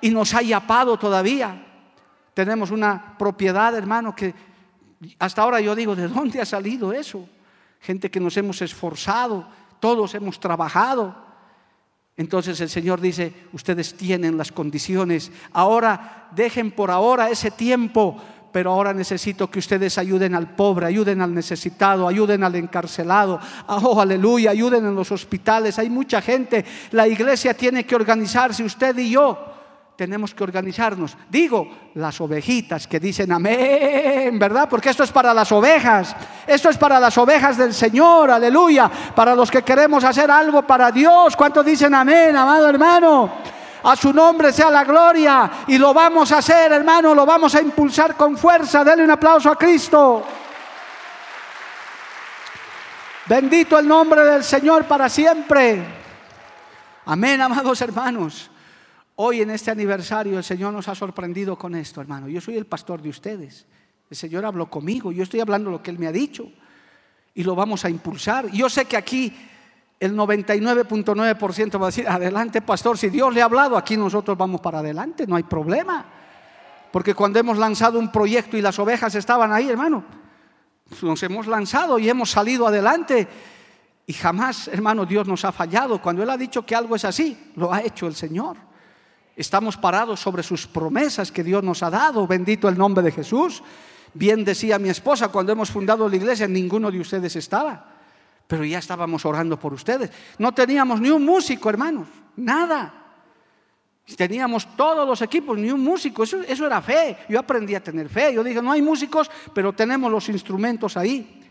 [0.01, 1.65] y nos ha yapado todavía.
[2.33, 4.33] Tenemos una propiedad, hermano, que
[5.19, 7.27] hasta ahora yo digo, ¿de dónde ha salido eso?
[7.79, 9.47] Gente que nos hemos esforzado,
[9.79, 11.15] todos hemos trabajado.
[12.17, 18.21] Entonces el Señor dice, ustedes tienen las condiciones, ahora dejen por ahora ese tiempo,
[18.53, 23.99] pero ahora necesito que ustedes ayuden al pobre, ayuden al necesitado, ayuden al encarcelado, oh
[23.99, 29.09] aleluya, ayuden en los hospitales, hay mucha gente, la iglesia tiene que organizarse, usted y
[29.09, 29.54] yo
[29.95, 31.15] tenemos que organizarnos.
[31.29, 34.67] Digo, las ovejitas que dicen amén, ¿verdad?
[34.69, 36.15] Porque esto es para las ovejas.
[36.45, 38.89] Esto es para las ovejas del Señor, aleluya.
[39.15, 41.35] Para los que queremos hacer algo para Dios.
[41.35, 43.31] ¿Cuántos dicen amén, amado hermano?
[43.83, 45.51] A su nombre sea la gloria.
[45.67, 47.15] Y lo vamos a hacer, hermano.
[47.15, 48.83] Lo vamos a impulsar con fuerza.
[48.83, 50.23] Denle un aplauso a Cristo.
[53.27, 55.83] Bendito el nombre del Señor para siempre.
[57.05, 58.51] Amén, amados hermanos.
[59.17, 62.27] Hoy en este aniversario el Señor nos ha sorprendido con esto, hermano.
[62.27, 63.65] Yo soy el pastor de ustedes.
[64.09, 66.51] El Señor habló conmigo, yo estoy hablando lo que Él me ha dicho
[67.33, 68.51] y lo vamos a impulsar.
[68.51, 69.33] Yo sé que aquí
[69.99, 74.59] el 99.9% va a decir, adelante pastor, si Dios le ha hablado, aquí nosotros vamos
[74.59, 76.05] para adelante, no hay problema.
[76.91, 80.03] Porque cuando hemos lanzado un proyecto y las ovejas estaban ahí, hermano,
[81.01, 83.27] nos hemos lanzado y hemos salido adelante.
[84.05, 86.01] Y jamás, hermano, Dios nos ha fallado.
[86.01, 88.57] Cuando Él ha dicho que algo es así, lo ha hecho el Señor.
[89.35, 92.25] Estamos parados sobre sus promesas que Dios nos ha dado.
[92.25, 93.61] Bendito el nombre de Jesús.
[94.13, 97.93] bien decía mi esposa cuando hemos fundado la iglesia, ninguno de ustedes estaba.
[98.47, 100.09] Pero ya estábamos orando por ustedes.
[100.37, 102.07] No teníamos ni un músico, hermanos,
[102.37, 102.93] nada.
[104.15, 106.23] Teníamos todos los equipos, ni un músico.
[106.23, 107.17] Eso, eso era fe.
[107.27, 108.33] Yo aprendí a tener fe.
[108.33, 111.41] Yo dije, no hay músicos, pero tenemos los instrumentos ahí.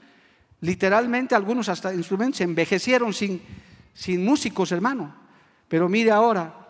[0.60, 3.42] Literalmente algunos hasta instrumentos se envejecieron sin,
[3.92, 5.14] sin músicos, hermano.
[5.68, 6.63] Pero mire ahora,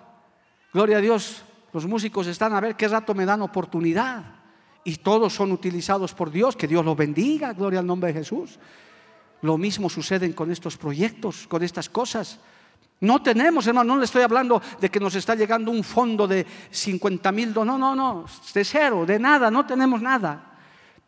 [0.74, 4.22] gloria a Dios, los músicos están a ver qué rato me dan oportunidad.
[4.84, 6.56] Y todos son utilizados por Dios.
[6.56, 8.58] Que Dios los bendiga, gloria al nombre de Jesús.
[9.40, 12.38] Lo mismo sucede con estos proyectos, con estas cosas.
[13.00, 16.44] No tenemos, hermano, no le estoy hablando de que nos está llegando un fondo de
[16.70, 20.53] 50 mil, no, no, no, de cero, de nada, no tenemos nada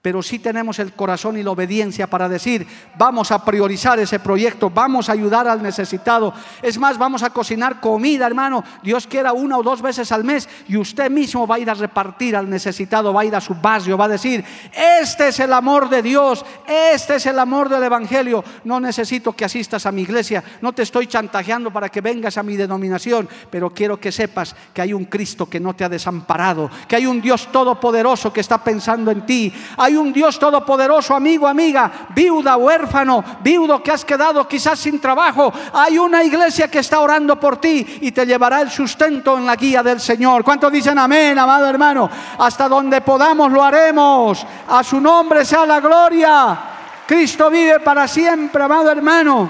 [0.07, 2.64] pero sí tenemos el corazón y la obediencia para decir,
[2.96, 6.32] vamos a priorizar ese proyecto, vamos a ayudar al necesitado.
[6.62, 8.62] Es más, vamos a cocinar comida, hermano.
[8.84, 11.74] Dios quiera una o dos veces al mes y usted mismo va a ir a
[11.74, 15.52] repartir al necesitado, va a ir a su barrio, va a decir, este es el
[15.52, 18.44] amor de Dios, este es el amor del Evangelio.
[18.62, 22.44] No necesito que asistas a mi iglesia, no te estoy chantajeando para que vengas a
[22.44, 26.70] mi denominación, pero quiero que sepas que hay un Cristo que no te ha desamparado,
[26.86, 29.52] que hay un Dios todopoderoso que está pensando en ti.
[29.76, 35.53] Hay un Dios todopoderoso, amigo, amiga, viuda, huérfano, viudo que has quedado quizás sin trabajo.
[35.72, 39.57] Hay una iglesia que está orando por ti y te llevará el sustento en la
[39.57, 40.44] guía del Señor.
[40.44, 42.11] ¿Cuántos dicen amén, amado hermano?
[42.38, 44.47] Hasta donde podamos lo haremos.
[44.68, 46.59] A su nombre sea la gloria.
[47.07, 49.49] Cristo vive para siempre, amado hermano.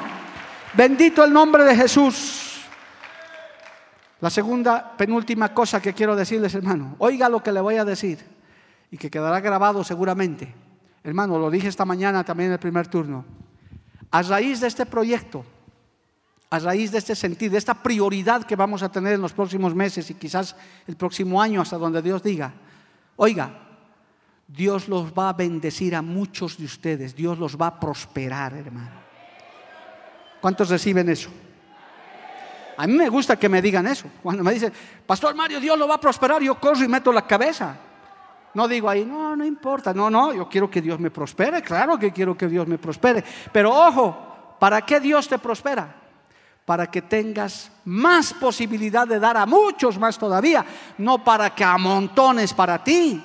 [0.74, 2.42] Bendito el nombre de Jesús.
[4.20, 6.96] La segunda, penúltima cosa que quiero decirles, hermano.
[6.98, 8.35] Oiga lo que le voy a decir
[8.90, 10.54] y que quedará grabado seguramente.
[11.02, 13.24] Hermano, lo dije esta mañana también en el primer turno.
[14.10, 15.44] A raíz de este proyecto,
[16.50, 19.74] a raíz de este sentido, de esta prioridad que vamos a tener en los próximos
[19.74, 20.56] meses y quizás
[20.86, 22.52] el próximo año hasta donde Dios diga,
[23.16, 23.66] oiga,
[24.48, 29.06] Dios los va a bendecir a muchos de ustedes, Dios los va a prosperar, hermano.
[30.40, 31.30] ¿Cuántos reciben eso?
[32.76, 34.06] A mí me gusta que me digan eso.
[34.22, 34.72] Cuando me dicen,
[35.06, 37.76] Pastor Mario, Dios lo va a prosperar, yo corro y meto la cabeza.
[38.56, 41.98] No digo ahí, no, no importa, no, no, yo quiero que Dios me prospere, claro
[41.98, 45.94] que quiero que Dios me prospere, pero ojo, ¿para qué Dios te prospera?
[46.64, 50.64] Para que tengas más posibilidad de dar a muchos más todavía,
[50.96, 53.22] no para que amontones para ti,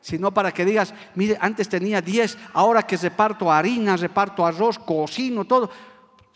[0.00, 5.44] sino para que digas, mire, antes tenía 10, ahora que reparto harina, reparto arroz, cocino,
[5.44, 5.70] todo,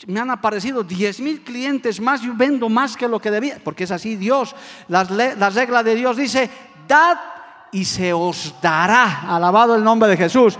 [0.07, 3.83] me han aparecido 10 mil clientes más, yo vendo más que lo que debía, porque
[3.83, 4.55] es así Dios.
[4.87, 6.49] La, la regla de Dios dice,
[6.87, 7.34] dad
[7.75, 9.23] y se os dará.
[9.29, 10.57] Alabado el nombre de Jesús.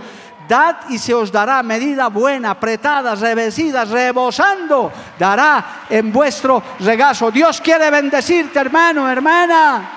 [0.47, 4.91] Dad y se os dará medida buena, apretada, revestida, rebosando.
[5.17, 7.31] Dará en vuestro regazo.
[7.31, 9.89] Dios quiere bendecirte, hermano, hermana.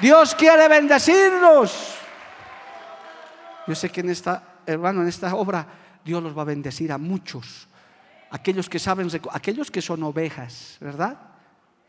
[0.00, 1.94] Dios quiere bendecirnos.
[3.66, 5.66] Yo sé que en esta, hermano, en esta obra,
[6.02, 7.68] Dios los va a bendecir a muchos.
[8.30, 11.18] Aquellos que saben, aquellos que son ovejas, ¿verdad?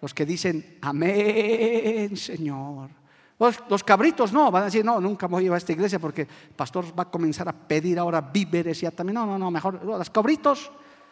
[0.02, 2.99] Los que dicen, amén, Señor.
[3.40, 6.56] Los, cabritos no, van a decir, no, nunca voy a a esta iglesia porque el
[6.56, 9.16] pastor va a comenzar a pedir ahora víveres y también.
[9.16, 10.70] No, no, no, mejor, los cabritos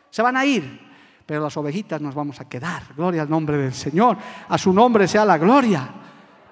[0.10, 0.78] se van a ir,
[1.26, 2.84] pero las ovejitas nos vamos a quedar.
[2.98, 4.18] Gloria al nombre del Señor,
[4.50, 5.90] a su nombre sea la gloria.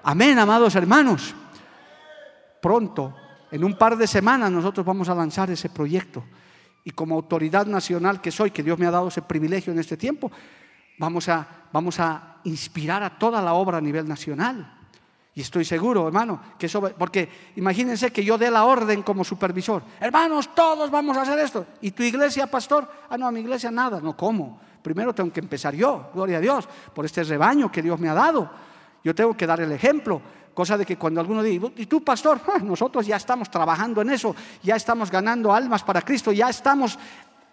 [0.02, 1.34] Amén, amados hermanos.
[2.62, 3.14] Pronto,
[3.50, 6.24] en un par de semanas, nosotros vamos a lanzar ese proyecto.
[6.84, 9.98] Y como autoridad nacional que soy, que Dios me ha dado ese privilegio en este
[9.98, 10.32] tiempo,
[10.98, 14.75] vamos a, vamos a inspirar a toda la obra a nivel nacional.
[15.36, 19.82] Y estoy seguro, hermano, que eso, porque imagínense que yo dé la orden como supervisor.
[20.00, 21.66] Hermanos, todos vamos a hacer esto.
[21.82, 22.90] ¿Y tu iglesia, pastor?
[23.10, 24.00] Ah, no, a mi iglesia nada.
[24.00, 24.58] No, ¿cómo?
[24.80, 28.14] Primero tengo que empezar yo, gloria a Dios, por este rebaño que Dios me ha
[28.14, 28.48] dado.
[29.04, 30.22] Yo tengo que dar el ejemplo.
[30.54, 32.40] Cosa de que cuando alguno dice, ¿y tú, pastor?
[32.48, 36.98] Ah, nosotros ya estamos trabajando en eso, ya estamos ganando almas para Cristo, ya estamos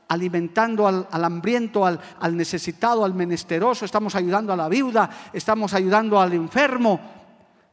[0.07, 6.17] alimentando al, hambriento, al, al necesitado, al menesteroso, estamos ayudando a la viuda, estamos ayudando
[6.17, 7.22] al enfermo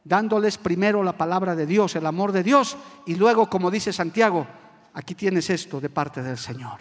[0.03, 4.47] dándoles primero la palabra de Dios, el amor de Dios, y luego, como dice Santiago,
[4.93, 6.79] aquí tienes esto de parte del Señor.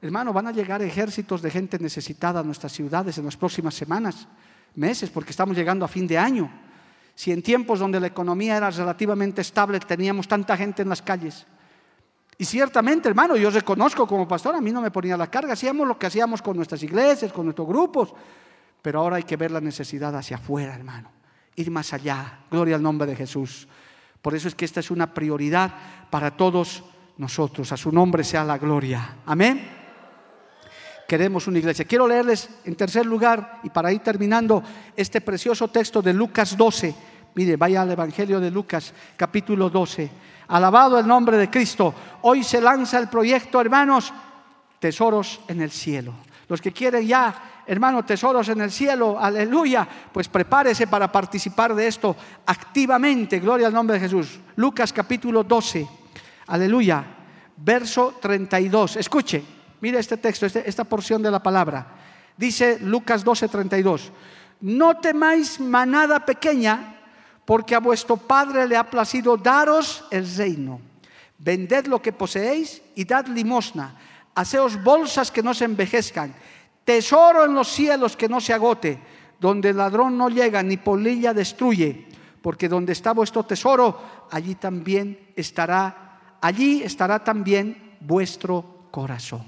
[0.00, 4.28] Hermano, van a llegar ejércitos de gente necesitada a nuestras ciudades en las próximas semanas,
[4.74, 6.50] meses, porque estamos llegando a fin de año.
[7.14, 11.46] Si en tiempos donde la economía era relativamente estable teníamos tanta gente en las calles.
[12.36, 15.86] Y ciertamente, hermano, yo reconozco como pastor, a mí no me ponía la carga, hacíamos
[15.86, 18.12] lo que hacíamos con nuestras iglesias, con nuestros grupos,
[18.82, 21.13] pero ahora hay que ver la necesidad hacia afuera, hermano
[21.56, 22.40] ir más allá.
[22.50, 23.68] Gloria al nombre de Jesús.
[24.20, 25.72] Por eso es que esta es una prioridad
[26.10, 26.84] para todos
[27.18, 27.70] nosotros.
[27.72, 29.16] A su nombre sea la gloria.
[29.26, 29.84] Amén.
[31.06, 31.84] Queremos una iglesia.
[31.84, 34.62] Quiero leerles en tercer lugar y para ir terminando
[34.96, 36.94] este precioso texto de Lucas 12.
[37.34, 40.10] Mire, vaya al Evangelio de Lucas, capítulo 12.
[40.48, 41.94] Alabado el nombre de Cristo.
[42.22, 44.12] Hoy se lanza el proyecto, hermanos,
[44.78, 46.14] tesoros en el cielo.
[46.48, 47.34] Los que quieren ya,
[47.66, 53.40] hermanos, tesoros en el cielo, aleluya, pues prepárese para participar de esto activamente.
[53.40, 54.38] Gloria al nombre de Jesús.
[54.56, 55.88] Lucas capítulo 12,
[56.46, 57.04] aleluya,
[57.56, 58.96] verso 32.
[58.96, 59.42] Escuche,
[59.80, 61.86] mire este texto, este, esta porción de la palabra.
[62.36, 64.12] Dice Lucas 12, 32.
[64.60, 67.00] No temáis manada pequeña,
[67.44, 70.80] porque a vuestro Padre le ha placido daros el reino.
[71.38, 73.94] Vended lo que poseéis y dad limosna
[74.34, 76.34] Haceos bolsas que no se envejezcan,
[76.84, 79.00] tesoro en los cielos que no se agote,
[79.40, 82.06] donde el ladrón no llega ni polilla destruye,
[82.42, 89.44] porque donde está vuestro tesoro, allí también estará, allí estará también vuestro corazón.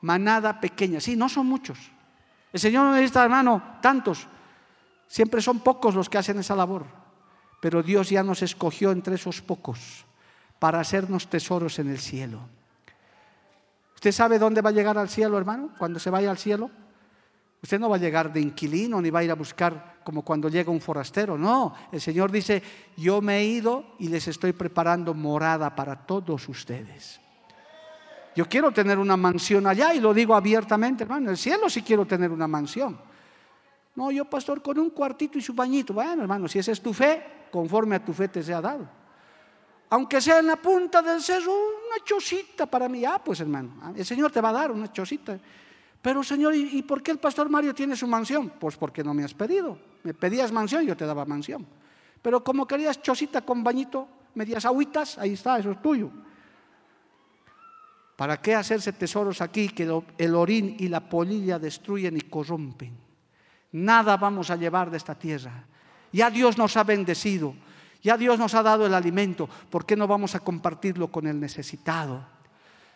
[0.00, 1.78] Manada pequeña, sí, no son muchos.
[2.52, 4.26] El Señor no necesita, hermano, tantos.
[5.06, 6.86] Siempre son pocos los que hacen esa labor.
[7.60, 10.04] Pero Dios ya nos escogió entre esos pocos
[10.58, 12.40] para hacernos tesoros en el cielo.
[14.02, 15.70] ¿Usted sabe dónde va a llegar al cielo, hermano?
[15.78, 16.68] Cuando se vaya al cielo.
[17.62, 20.48] Usted no va a llegar de inquilino ni va a ir a buscar como cuando
[20.48, 21.38] llega un forastero.
[21.38, 22.60] No, el Señor dice,
[22.96, 27.20] yo me he ido y les estoy preparando morada para todos ustedes.
[28.34, 31.26] Yo quiero tener una mansión allá y lo digo abiertamente, hermano.
[31.26, 32.98] En el cielo sí quiero tener una mansión.
[33.94, 35.94] No, yo pastor con un cuartito y su bañito.
[35.94, 37.22] Bueno, hermano, si esa es tu fe,
[37.52, 39.01] conforme a tu fe te sea dado
[39.92, 43.04] aunque sea en la punta del cerro, una chocita para mí.
[43.04, 45.38] Ah, pues hermano, ah, el Señor te va a dar una chocita.
[46.00, 48.54] Pero Señor, ¿y por qué el pastor Mario tiene su mansión?
[48.58, 49.78] Pues porque no me has pedido.
[50.02, 51.66] Me pedías mansión, yo te daba mansión.
[52.22, 56.10] Pero como querías chocita con bañito, medias agüitas, ahí está, eso es tuyo.
[58.16, 59.86] ¿Para qué hacerse tesoros aquí que
[60.16, 62.96] el orín y la polilla destruyen y corrompen?
[63.72, 65.66] Nada vamos a llevar de esta tierra.
[66.12, 67.54] Ya Dios nos ha bendecido.
[68.02, 71.38] Ya Dios nos ha dado el alimento, ¿por qué no vamos a compartirlo con el
[71.38, 72.24] necesitado?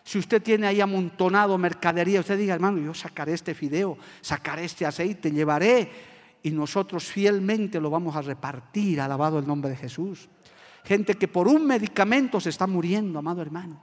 [0.03, 4.87] Si usted tiene ahí amontonado mercadería, usted diga, hermano, yo sacaré este fideo, sacaré este
[4.87, 5.91] aceite, llevaré
[6.43, 10.29] y nosotros fielmente lo vamos a repartir, alabado el nombre de Jesús.
[10.85, 13.83] Gente que por un medicamento se está muriendo, amado hermano.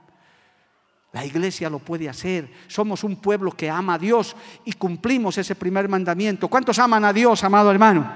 [1.12, 2.50] La iglesia lo puede hacer.
[2.66, 6.48] Somos un pueblo que ama a Dios y cumplimos ese primer mandamiento.
[6.48, 8.10] ¿Cuántos aman a Dios, amado hermano?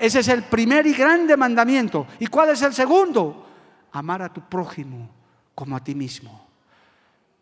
[0.00, 2.06] Ese es el primer y grande mandamiento.
[2.18, 3.46] ¿Y cuál es el segundo?
[3.92, 5.08] Amar a tu prójimo
[5.54, 6.48] como a ti mismo.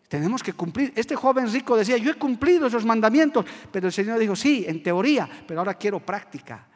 [0.09, 0.93] Tenemos que cumplir.
[0.95, 4.83] Este joven rico decía, yo he cumplido esos mandamientos, pero el Señor dijo, sí, en
[4.83, 6.67] teoría, pero ahora quiero práctica.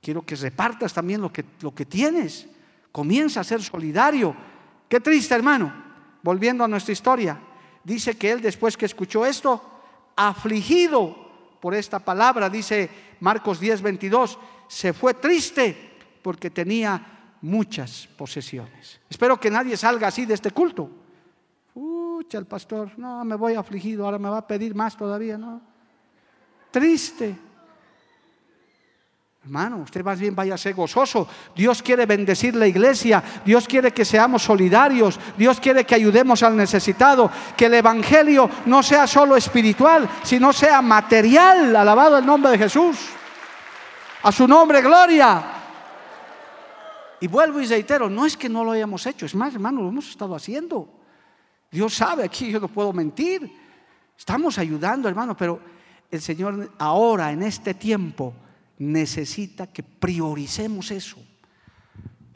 [0.00, 2.46] Quiero que repartas también lo que, lo que tienes.
[2.92, 4.36] Comienza a ser solidario.
[4.88, 5.72] Qué triste, hermano.
[6.22, 7.38] Volviendo a nuestra historia.
[7.82, 9.62] Dice que él después que escuchó esto,
[10.14, 11.16] afligido
[11.60, 14.38] por esta palabra, dice Marcos 10, 22,
[14.68, 19.00] se fue triste porque tenía muchas posesiones.
[19.08, 20.90] Espero que nadie salga así de este culto.
[21.72, 25.60] Pucha, el pastor, no, me voy afligido, ahora me va a pedir más todavía, ¿no?
[26.70, 27.36] Triste.
[29.46, 31.28] Hermano, usted más bien vaya a ser gozoso.
[31.54, 33.22] Dios quiere bendecir la iglesia.
[33.44, 35.20] Dios quiere que seamos solidarios.
[35.38, 37.30] Dios quiere que ayudemos al necesitado.
[37.56, 41.76] Que el Evangelio no sea solo espiritual, sino sea material.
[41.76, 42.96] Alabado el nombre de Jesús.
[44.26, 45.40] A su nombre, gloria.
[47.20, 49.88] Y vuelvo y reitero, no es que no lo hayamos hecho, es más, hermano, lo
[49.88, 50.92] hemos estado haciendo.
[51.70, 53.48] Dios sabe, aquí yo no puedo mentir.
[54.18, 55.60] Estamos ayudando, hermano, pero
[56.10, 58.34] el Señor ahora, en este tiempo,
[58.78, 61.18] necesita que prioricemos eso.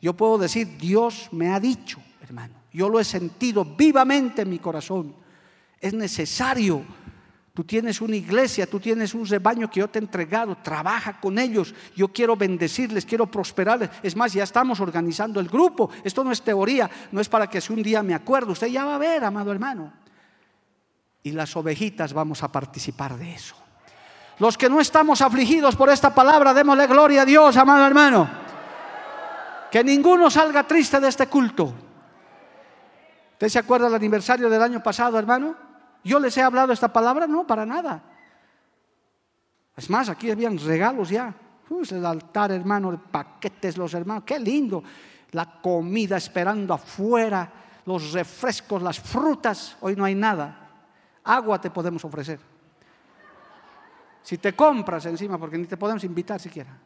[0.00, 4.60] Yo puedo decir, Dios me ha dicho, hermano, yo lo he sentido vivamente en mi
[4.60, 5.16] corazón.
[5.80, 6.84] Es necesario
[7.60, 11.38] Tú tienes una iglesia, tú tienes un rebaño que yo te he entregado, trabaja con
[11.38, 11.74] ellos.
[11.94, 13.90] Yo quiero bendecirles, quiero prosperarles.
[14.02, 15.90] Es más, ya estamos organizando el grupo.
[16.02, 18.52] Esto no es teoría, no es para que si un día me acuerdo.
[18.52, 19.92] Usted ya va a ver, amado hermano.
[21.22, 23.56] Y las ovejitas vamos a participar de eso.
[24.38, 28.26] Los que no estamos afligidos por esta palabra, démosle gloria a Dios, amado hermano.
[29.70, 31.74] Que ninguno salga triste de este culto.
[33.32, 35.68] ¿Usted se acuerda del aniversario del año pasado, hermano?
[36.02, 37.26] ¿Yo les he hablado esta palabra?
[37.26, 38.02] No, para nada.
[39.76, 41.34] Es más, aquí habían regalos ya.
[41.90, 44.82] el altar, hermano, paquetes, los hermanos, qué lindo.
[45.32, 47.50] La comida esperando afuera,
[47.86, 49.76] los refrescos, las frutas.
[49.80, 50.68] Hoy no hay nada.
[51.24, 52.40] Agua te podemos ofrecer.
[54.22, 56.76] Si te compras encima, porque ni te podemos invitar siquiera.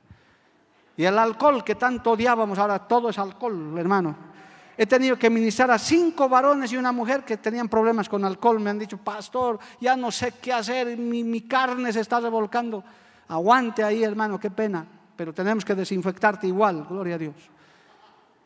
[0.97, 4.34] Y el alcohol que tanto odiábamos, ahora todo es alcohol, hermano.
[4.77, 8.59] He tenido que ministrar a cinco varones y una mujer que tenían problemas con alcohol.
[8.59, 12.83] Me han dicho, pastor, ya no sé qué hacer, mi, carne se está revolcando.
[13.29, 14.85] Aguante ahí, hermano, qué pena.
[15.17, 17.35] Pero tenemos que desinfectarte igual, gloria a Dios.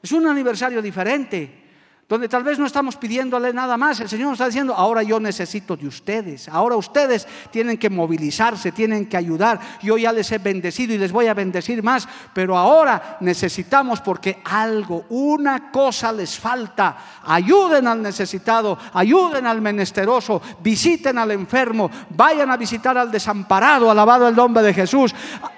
[0.02, 1.67] Es un aniversario diferente.
[2.08, 4.00] Donde tal vez no estamos pidiéndole nada más.
[4.00, 8.72] El Señor nos está diciendo, ahora yo necesito de ustedes, ahora ustedes tienen que movilizarse,
[8.72, 9.60] tienen que ayudar.
[9.82, 14.38] Yo ya les he bendecido y les voy a bendecir más, pero ahora necesitamos porque
[14.44, 16.96] algo, una cosa les falta.
[17.24, 24.26] Ayuden al necesitado, ayuden al menesteroso, visiten al enfermo, vayan a visitar al desamparado, alabado
[24.26, 25.14] el nombre de Jesús,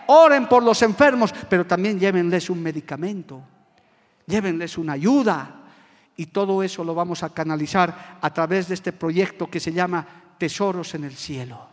[0.09, 3.41] oren por los enfermos, pero también llévenles un medicamento,
[4.27, 5.60] llévenles una ayuda
[6.17, 10.07] y todo eso lo vamos a canalizar a través de este proyecto que se llama
[10.39, 11.69] Tesoros en el Cielo.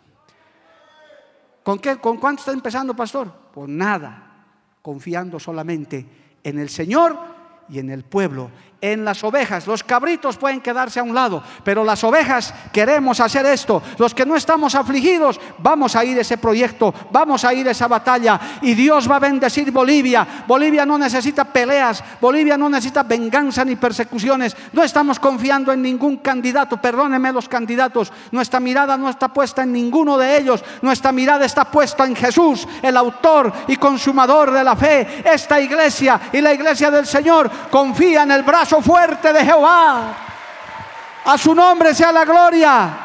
[1.63, 3.49] ¿Con, qué, ¿Con cuánto está empezando, pastor?
[3.53, 4.45] Con nada,
[4.81, 6.05] confiando solamente
[6.43, 7.17] en el Señor
[7.67, 8.49] y en el pueblo
[8.81, 9.65] en las ovejas.
[9.65, 13.81] Los cabritos pueden quedarse a un lado, pero las ovejas queremos hacer esto.
[13.97, 17.71] Los que no estamos afligidos, vamos a ir a ese proyecto, vamos a ir a
[17.71, 20.27] esa batalla y Dios va a bendecir Bolivia.
[20.47, 24.55] Bolivia no necesita peleas, Bolivia no necesita venganza ni persecuciones.
[24.73, 28.11] No estamos confiando en ningún candidato, perdónenme los candidatos.
[28.31, 32.67] Nuestra mirada no está puesta en ninguno de ellos, nuestra mirada está puesta en Jesús,
[32.81, 35.23] el autor y consumador de la fe.
[35.25, 40.15] Esta iglesia y la iglesia del Señor confía en el brazo fuerte de Jehová.
[41.25, 42.99] A su nombre sea la gloria.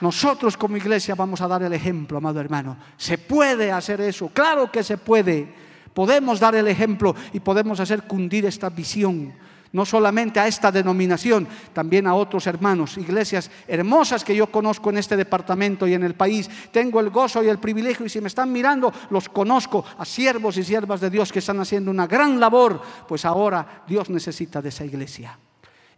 [0.00, 2.76] Nosotros como iglesia vamos a dar el ejemplo, amado hermano.
[2.96, 5.54] Se puede hacer eso, claro que se puede.
[5.94, 9.32] Podemos dar el ejemplo y podemos hacer cundir esta visión
[9.72, 14.98] no solamente a esta denominación, también a otros hermanos, iglesias hermosas que yo conozco en
[14.98, 16.48] este departamento y en el país.
[16.70, 20.56] Tengo el gozo y el privilegio y si me están mirando, los conozco a siervos
[20.56, 24.68] y siervas de Dios que están haciendo una gran labor, pues ahora Dios necesita de
[24.68, 25.38] esa iglesia.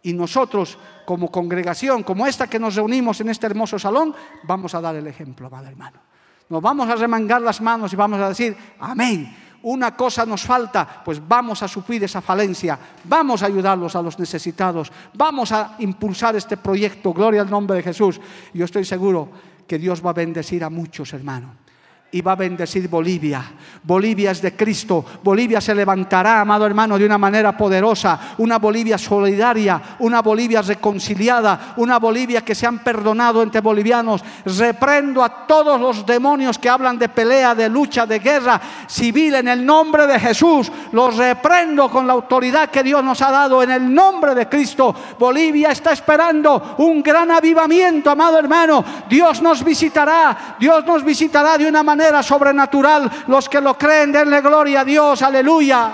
[0.03, 4.14] Y nosotros como congregación, como esta que nos reunimos en este hermoso salón,
[4.45, 6.01] vamos a dar el ejemplo, amado hermano.
[6.49, 11.03] Nos vamos a remangar las manos y vamos a decir, amén una cosa nos falta,
[11.05, 16.37] pues vamos a suplir esa falencia, vamos a ayudarlos a los necesitados, vamos a impulsar
[16.37, 18.21] este proyecto, gloria al nombre de Jesús.
[18.55, 19.29] Yo estoy seguro
[19.67, 21.68] que Dios va a bendecir a muchos hermanos
[22.11, 23.45] y va a bendecir Bolivia.
[23.83, 25.05] Bolivia es de Cristo.
[25.23, 28.35] Bolivia se levantará, amado hermano, de una manera poderosa.
[28.39, 34.25] Una Bolivia solidaria, una Bolivia reconciliada, una Bolivia que se han perdonado entre bolivianos.
[34.47, 39.49] Reprendo a todos los demonios que hablan de pelea, de lucha, de guerra civil en
[39.49, 40.73] el nombre de Jesús.
[40.93, 44.95] Los reprendo con la autoridad que Dios nos ha dado en el nombre de Cristo.
[45.19, 48.83] Bolivia está esperando un gran avivamiento, amado hermano.
[49.11, 50.57] Dios nos visitará.
[50.59, 53.11] Dios nos visitará de una manera sobrenatural.
[53.27, 55.91] Los que lo creen, denle gloria a Dios, aleluya.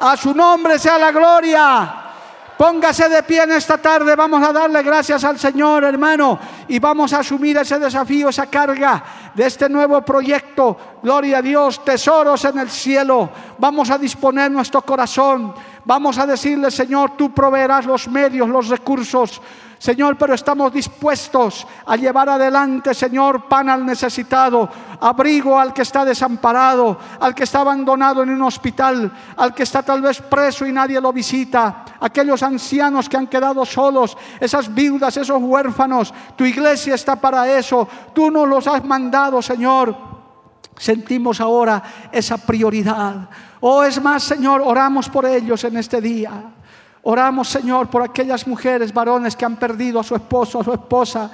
[0.00, 1.94] A su nombre sea la gloria.
[2.60, 7.10] Póngase de pie en esta tarde, vamos a darle gracias al Señor, hermano, y vamos
[7.14, 9.02] a asumir ese desafío, esa carga
[9.34, 10.76] de este nuevo proyecto.
[11.02, 13.30] Gloria a Dios, tesoros en el cielo.
[13.56, 15.54] Vamos a disponer nuestro corazón.
[15.86, 19.40] Vamos a decirle, Señor, tú proveerás los medios, los recursos
[19.80, 24.68] Señor, pero estamos dispuestos a llevar adelante, Señor, pan al necesitado,
[25.00, 29.82] abrigo al que está desamparado, al que está abandonado en un hospital, al que está
[29.82, 35.16] tal vez preso y nadie lo visita, aquellos ancianos que han quedado solos, esas viudas,
[35.16, 36.12] esos huérfanos.
[36.36, 37.88] Tu iglesia está para eso.
[38.12, 39.96] Tú nos los has mandado, Señor.
[40.76, 43.30] Sentimos ahora esa prioridad.
[43.60, 46.52] Oh, es más, Señor, oramos por ellos en este día.
[47.02, 51.30] Oramos, Señor, por aquellas mujeres, varones que han perdido a su esposo, a su esposa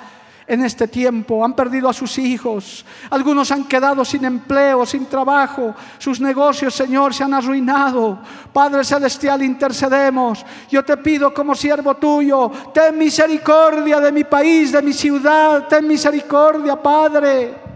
[0.47, 5.75] en este tiempo, han perdido a sus hijos, algunos han quedado sin empleo, sin trabajo,
[5.99, 8.21] sus negocios, Señor, se han arruinado.
[8.53, 10.47] Padre Celestial, intercedemos.
[10.71, 15.87] Yo te pido como siervo tuyo, ten misericordia de mi país, de mi ciudad, ten
[15.87, 17.67] misericordia, Padre.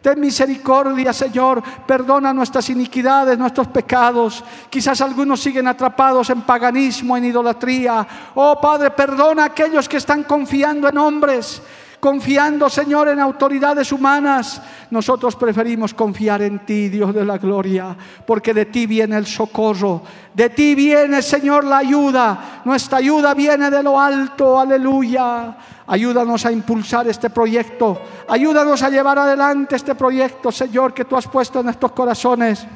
[0.00, 1.62] Ten misericordia, Señor.
[1.86, 4.44] Perdona nuestras iniquidades, nuestros pecados.
[4.70, 8.06] Quizás algunos siguen atrapados en paganismo, en idolatría.
[8.34, 11.62] Oh Padre, perdona a aquellos que están confiando en hombres
[12.00, 14.60] confiando, Señor, en autoridades humanas.
[14.90, 17.96] Nosotros preferimos confiar en ti, Dios de la gloria,
[18.26, 22.62] porque de ti viene el socorro, de ti viene, Señor, la ayuda.
[22.64, 25.56] Nuestra ayuda viene de lo alto, aleluya.
[25.88, 31.26] Ayúdanos a impulsar este proyecto, ayúdanos a llevar adelante este proyecto, Señor, que tú has
[31.26, 32.66] puesto en nuestros corazones.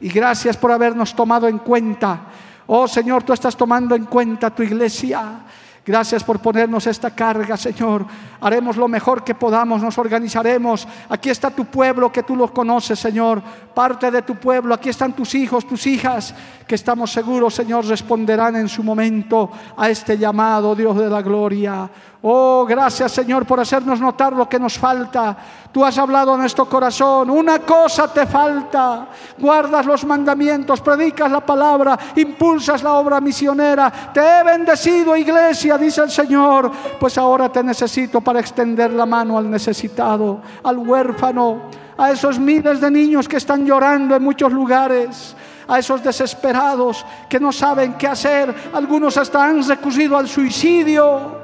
[0.00, 2.20] Y gracias por habernos tomado en cuenta.
[2.66, 5.42] Oh Señor, tú estás tomando en cuenta tu iglesia.
[5.84, 8.06] Gracias por ponernos esta carga, Señor.
[8.40, 10.86] Haremos lo mejor que podamos, nos organizaremos.
[11.08, 13.42] Aquí está tu pueblo que tú lo conoces, Señor.
[13.74, 16.34] Parte de tu pueblo, aquí están tus hijos, tus hijas
[16.72, 21.86] que estamos seguros, Señor, responderán en su momento a este llamado, Dios de la gloria.
[22.22, 25.36] Oh, gracias Señor por hacernos notar lo que nos falta.
[25.70, 27.28] Tú has hablado en nuestro corazón.
[27.28, 29.06] Una cosa te falta.
[29.36, 33.92] Guardas los mandamientos, predicas la palabra, impulsas la obra misionera.
[34.14, 36.72] Te he bendecido, iglesia, dice el Señor.
[36.98, 41.64] Pues ahora te necesito para extender la mano al necesitado, al huérfano,
[41.98, 45.36] a esos miles de niños que están llorando en muchos lugares
[45.68, 48.54] a esos desesperados que no saben qué hacer.
[48.72, 51.42] Algunos hasta han recurrido al suicidio.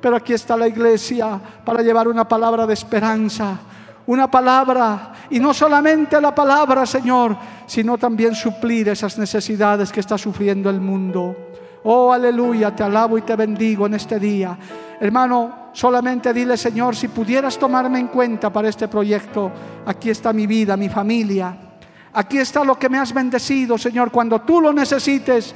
[0.00, 3.58] Pero aquí está la iglesia para llevar una palabra de esperanza,
[4.06, 7.36] una palabra, y no solamente la palabra, Señor,
[7.66, 11.36] sino también suplir esas necesidades que está sufriendo el mundo.
[11.84, 14.56] Oh, aleluya, te alabo y te bendigo en este día.
[15.00, 19.50] Hermano, solamente dile, Señor, si pudieras tomarme en cuenta para este proyecto,
[19.86, 21.69] aquí está mi vida, mi familia.
[22.12, 25.54] Aquí está lo que me has bendecido, Señor, cuando tú lo necesites,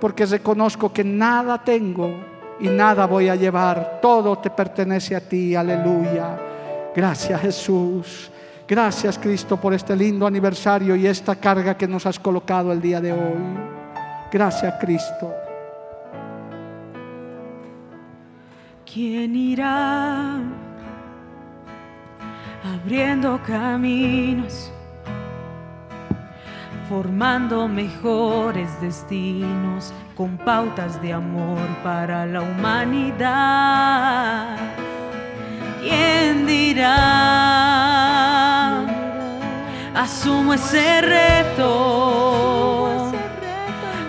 [0.00, 2.12] porque reconozco que nada tengo
[2.58, 4.00] y nada voy a llevar.
[4.02, 5.54] Todo te pertenece a ti.
[5.54, 6.38] Aleluya.
[6.94, 8.30] Gracias Jesús.
[8.66, 13.00] Gracias Cristo por este lindo aniversario y esta carga que nos has colocado el día
[13.00, 13.58] de hoy.
[14.32, 15.32] Gracias Cristo.
[18.92, 20.40] ¿Quién irá
[22.64, 24.71] abriendo caminos?
[26.92, 34.58] Formando mejores destinos con pautas de amor para la humanidad.
[35.80, 36.90] ¿Quién dirá?
[39.94, 43.10] Asumo ese reto.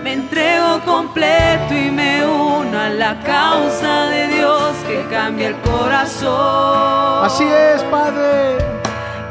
[0.04, 7.24] Me entrego completo y me uno a la causa de Dios que cambia el corazón.
[7.24, 8.58] Así es, Padre.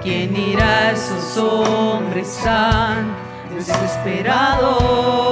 [0.03, 3.22] ¿Quién irá a esos hombres santos?
[3.65, 5.32] Desesperado.